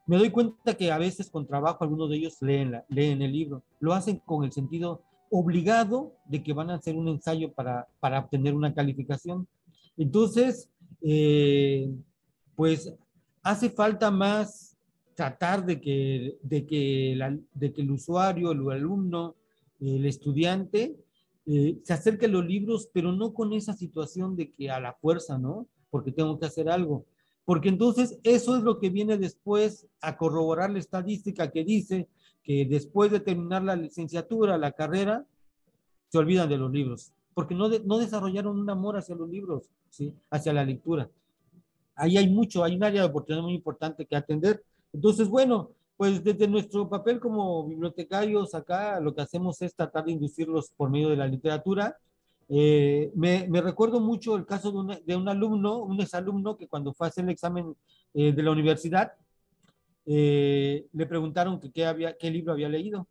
me 0.06 0.16
doy 0.16 0.30
cuenta 0.30 0.74
que 0.74 0.90
a 0.90 0.98
veces 0.98 1.30
con 1.30 1.46
trabajo 1.46 1.84
algunos 1.84 2.10
de 2.10 2.16
ellos 2.16 2.38
leen, 2.40 2.72
la, 2.72 2.84
leen 2.88 3.22
el 3.22 3.32
libro, 3.32 3.62
lo 3.78 3.92
hacen 3.92 4.18
con 4.24 4.44
el 4.44 4.52
sentido 4.52 5.02
obligado 5.32 6.14
de 6.26 6.42
que 6.42 6.52
van 6.52 6.70
a 6.70 6.74
hacer 6.74 6.94
un 6.94 7.08
ensayo 7.08 7.52
para, 7.52 7.88
para 8.00 8.20
obtener 8.20 8.54
una 8.54 8.74
calificación. 8.74 9.48
Entonces, 9.96 10.68
eh, 11.00 11.90
pues 12.54 12.94
hace 13.42 13.70
falta 13.70 14.10
más 14.10 14.76
tratar 15.14 15.64
de 15.64 15.80
que, 15.80 16.38
de 16.42 16.66
que, 16.66 17.18
de 17.54 17.72
que 17.72 17.80
el 17.80 17.90
usuario, 17.90 18.52
el 18.52 18.70
alumno, 18.70 19.34
el 19.80 20.04
estudiante, 20.04 20.96
eh, 21.46 21.78
se 21.82 21.92
acerque 21.92 22.26
a 22.26 22.28
los 22.28 22.44
libros, 22.44 22.90
pero 22.92 23.10
no 23.10 23.32
con 23.32 23.52
esa 23.54 23.72
situación 23.72 24.36
de 24.36 24.52
que 24.52 24.70
a 24.70 24.80
la 24.80 24.92
fuerza, 24.92 25.38
¿no? 25.38 25.66
Porque 25.90 26.12
tengo 26.12 26.38
que 26.38 26.46
hacer 26.46 26.68
algo, 26.68 27.06
porque 27.44 27.68
entonces 27.68 28.18
eso 28.22 28.56
es 28.56 28.62
lo 28.62 28.78
que 28.78 28.90
viene 28.90 29.16
después 29.16 29.86
a 30.00 30.16
corroborar 30.16 30.70
la 30.70 30.78
estadística 30.78 31.50
que 31.50 31.64
dice 31.64 32.06
que 32.42 32.64
después 32.64 33.10
de 33.10 33.20
terminar 33.20 33.62
la 33.62 33.76
licenciatura, 33.76 34.58
la 34.58 34.72
carrera, 34.72 35.24
se 36.08 36.18
olvidan 36.18 36.48
de 36.48 36.58
los 36.58 36.70
libros, 36.70 37.12
porque 37.34 37.54
no, 37.54 37.68
no 37.68 37.98
desarrollaron 37.98 38.58
un 38.58 38.68
amor 38.68 38.96
hacia 38.96 39.14
los 39.14 39.28
libros, 39.28 39.70
¿sí? 39.88 40.14
hacia 40.30 40.52
la 40.52 40.64
lectura. 40.64 41.08
Ahí 41.94 42.16
hay 42.16 42.28
mucho, 42.28 42.64
hay 42.64 42.76
un 42.76 42.84
área 42.84 43.02
de 43.02 43.08
oportunidad 43.08 43.42
muy 43.42 43.54
importante 43.54 44.06
que 44.06 44.16
atender. 44.16 44.62
Entonces, 44.92 45.28
bueno, 45.28 45.70
pues 45.96 46.22
desde 46.22 46.48
nuestro 46.48 46.88
papel 46.88 47.20
como 47.20 47.66
bibliotecarios 47.66 48.54
acá, 48.54 48.98
lo 49.00 49.14
que 49.14 49.22
hacemos 49.22 49.62
es 49.62 49.74
tratar 49.74 50.04
de 50.04 50.12
inducirlos 50.12 50.70
por 50.76 50.90
medio 50.90 51.08
de 51.08 51.16
la 51.16 51.26
literatura, 51.26 51.96
eh, 52.48 53.10
me, 53.14 53.46
recuerdo 53.62 54.00
mucho 54.00 54.36
el 54.36 54.44
caso 54.44 54.70
de, 54.72 54.78
una, 54.78 55.00
de, 55.00 55.16
un 55.16 55.28
alumno, 55.28 55.78
un 55.78 56.00
exalumno 56.00 56.56
que 56.56 56.68
cuando 56.68 56.92
fue 56.92 57.06
a 57.06 57.08
hacer 57.08 57.24
el 57.24 57.30
examen 57.30 57.74
eh, 58.12 58.32
de 58.32 58.42
la 58.42 58.50
universidad, 58.50 59.12
eh, 60.06 60.86
le 60.92 61.06
preguntaron 61.06 61.60
que 61.60 61.70
qué, 61.70 61.86
había, 61.86 62.16
qué 62.16 62.30
libro 62.30 62.52
había 62.52 62.68
leído. 62.68 63.08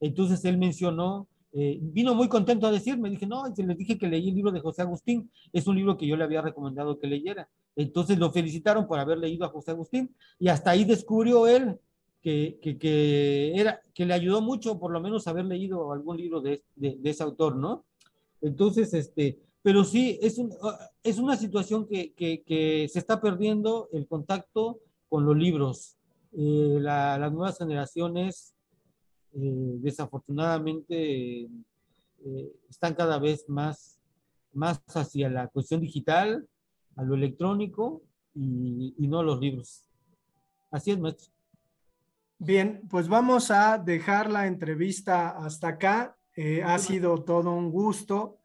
Entonces 0.00 0.44
él 0.44 0.56
mencionó, 0.56 1.28
vino 1.52 2.14
muy 2.14 2.28
contento 2.28 2.66
a 2.66 2.72
decirme, 2.72 3.10
dije, 3.10 3.26
no, 3.26 3.44
les 3.46 3.76
dije 3.76 3.98
que 3.98 4.08
leí 4.08 4.28
el 4.28 4.34
libro 4.34 4.50
de 4.50 4.60
José 4.60 4.82
Agustín, 4.82 5.30
es 5.52 5.66
un 5.66 5.76
libro 5.76 5.96
que 5.98 6.06
yo 6.06 6.16
le 6.16 6.24
había 6.24 6.40
recomendado 6.40 6.98
que 6.98 7.06
leyera. 7.06 7.50
Entonces 7.76 8.18
lo 8.18 8.32
felicitaron 8.32 8.86
por 8.86 8.98
haber 8.98 9.18
leído 9.18 9.44
a 9.44 9.50
José 9.50 9.72
Agustín 9.72 10.14
y 10.38 10.48
hasta 10.48 10.70
ahí 10.70 10.84
descubrió 10.84 11.46
él 11.46 11.78
que, 12.22 12.58
que, 12.62 12.78
que 12.78 13.52
era, 13.54 13.80
que 13.92 14.06
le 14.06 14.14
ayudó 14.14 14.40
mucho 14.40 14.78
por 14.78 14.90
lo 14.92 15.00
menos 15.00 15.26
haber 15.26 15.44
leído 15.44 15.92
algún 15.92 16.16
libro 16.16 16.40
de, 16.40 16.62
de, 16.76 16.96
de 16.96 17.10
ese 17.10 17.22
autor, 17.22 17.56
¿no? 17.56 17.84
Entonces, 18.40 18.92
este, 18.94 19.38
pero 19.62 19.84
sí, 19.84 20.18
es, 20.22 20.38
un, 20.38 20.52
es 21.02 21.18
una 21.18 21.36
situación 21.36 21.86
que, 21.86 22.12
que, 22.14 22.88
se 22.90 22.98
está 22.98 23.20
perdiendo 23.20 23.88
el 23.92 24.06
contacto 24.06 24.80
con 25.10 25.26
los 25.26 25.36
libros. 25.36 25.98
Eh, 26.32 26.78
las 26.80 27.30
nuevas 27.32 27.58
generaciones, 27.58 28.54
eh, 29.34 29.76
desafortunadamente, 29.80 31.42
eh, 31.42 32.52
están 32.70 32.94
cada 32.94 33.18
vez 33.18 33.46
más, 33.48 34.00
más 34.54 34.80
hacia 34.96 35.28
la 35.28 35.48
cuestión 35.48 35.82
digital, 35.82 36.48
a 36.96 37.02
lo 37.02 37.14
electrónico 37.14 38.02
y, 38.34 38.94
y 38.96 39.08
no 39.08 39.22
los 39.22 39.38
libros. 39.38 39.84
Así 40.70 40.92
es, 40.92 40.98
maestro. 40.98 41.32
Bien, 42.42 42.80
pues 42.88 43.06
vamos 43.06 43.50
a 43.50 43.76
dejar 43.76 44.30
la 44.30 44.46
entrevista 44.46 45.28
hasta 45.28 45.68
acá. 45.68 46.16
Eh, 46.34 46.62
ha 46.62 46.78
sido 46.78 47.22
todo 47.22 47.52
un 47.52 47.70
gusto. 47.70 48.38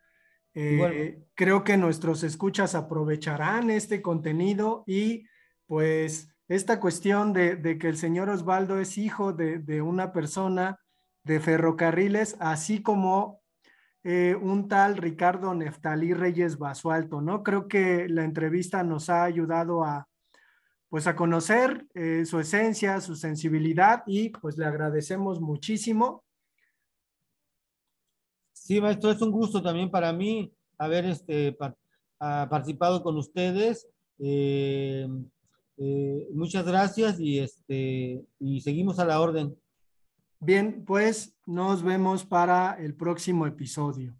Eh, 0.53 1.24
creo 1.34 1.63
que 1.63 1.78
nuestros 1.78 2.24
escuchas 2.24 2.76
aprovecharán 2.76 3.70
este 3.70 4.01
contenido 4.01 4.84
y 4.86 5.24
pues 5.66 6.28
esta 6.48 6.80
cuestión 6.80 7.34
de, 7.34 7.78
que 7.80 7.88
el 7.88 7.98
señor 7.98 8.30
Osvaldo 8.30 8.80
es 8.80 8.98
hijo 8.98 9.34
de, 9.34 9.82
una 9.82 10.12
persona 10.12 10.80
de 11.24 11.39
ferrocarriles, 11.39 12.38
así 12.39 12.82
como 12.82 13.41
eh, 14.04 14.36
un 14.39 14.68
tal 14.68 14.98
Ricardo 14.98 15.54
Neftalí 15.56 16.14
Reyes 16.14 16.58
Basualto, 16.58 17.22
¿no? 17.22 17.43
Creo 17.43 17.68
que 17.68 18.08
la 18.08 18.24
entrevista 18.24 18.84
nos 18.84 19.10
ha 19.10 19.24
ayudado 19.24 19.84
a, 19.84 20.08
pues 20.89 21.08
a 21.08 21.16
conocer 21.16 21.88
su 22.26 22.39
esencia, 22.39 23.02
su 23.02 23.16
sensibilidad 23.16 24.04
y 24.06 24.30
pues 24.30 24.58
le 24.58 24.66
agradecemos 24.66 25.41
muchísimo 25.41 26.26
Sí, 28.66 28.82
maestro, 28.82 29.12
es 29.12 29.22
un 29.22 29.30
gusto 29.30 29.62
también 29.62 29.91
para 29.91 30.12
mí 30.12 30.52
haber 30.80 31.06
este, 31.06 31.56
participado 32.18 33.04
con 33.04 33.16
ustedes. 33.16 33.88
Eh, 34.18 35.08
eh, 35.78 36.28
muchas 36.34 36.66
gracias 36.66 37.20
y, 37.20 37.40
este, 37.40 38.24
y 38.40 38.62
seguimos 38.62 39.00
a 39.00 39.06
la 39.06 39.20
orden. 39.20 39.56
Bien, 40.40 40.84
pues 40.86 41.36
nos 41.46 41.84
vemos 41.84 42.26
para 42.26 42.74
el 42.80 42.94
próximo 42.94 43.48
episodio. 43.48 44.16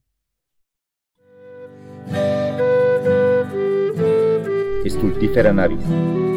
Estultífera 4.86 5.52
Navis. 5.54 6.35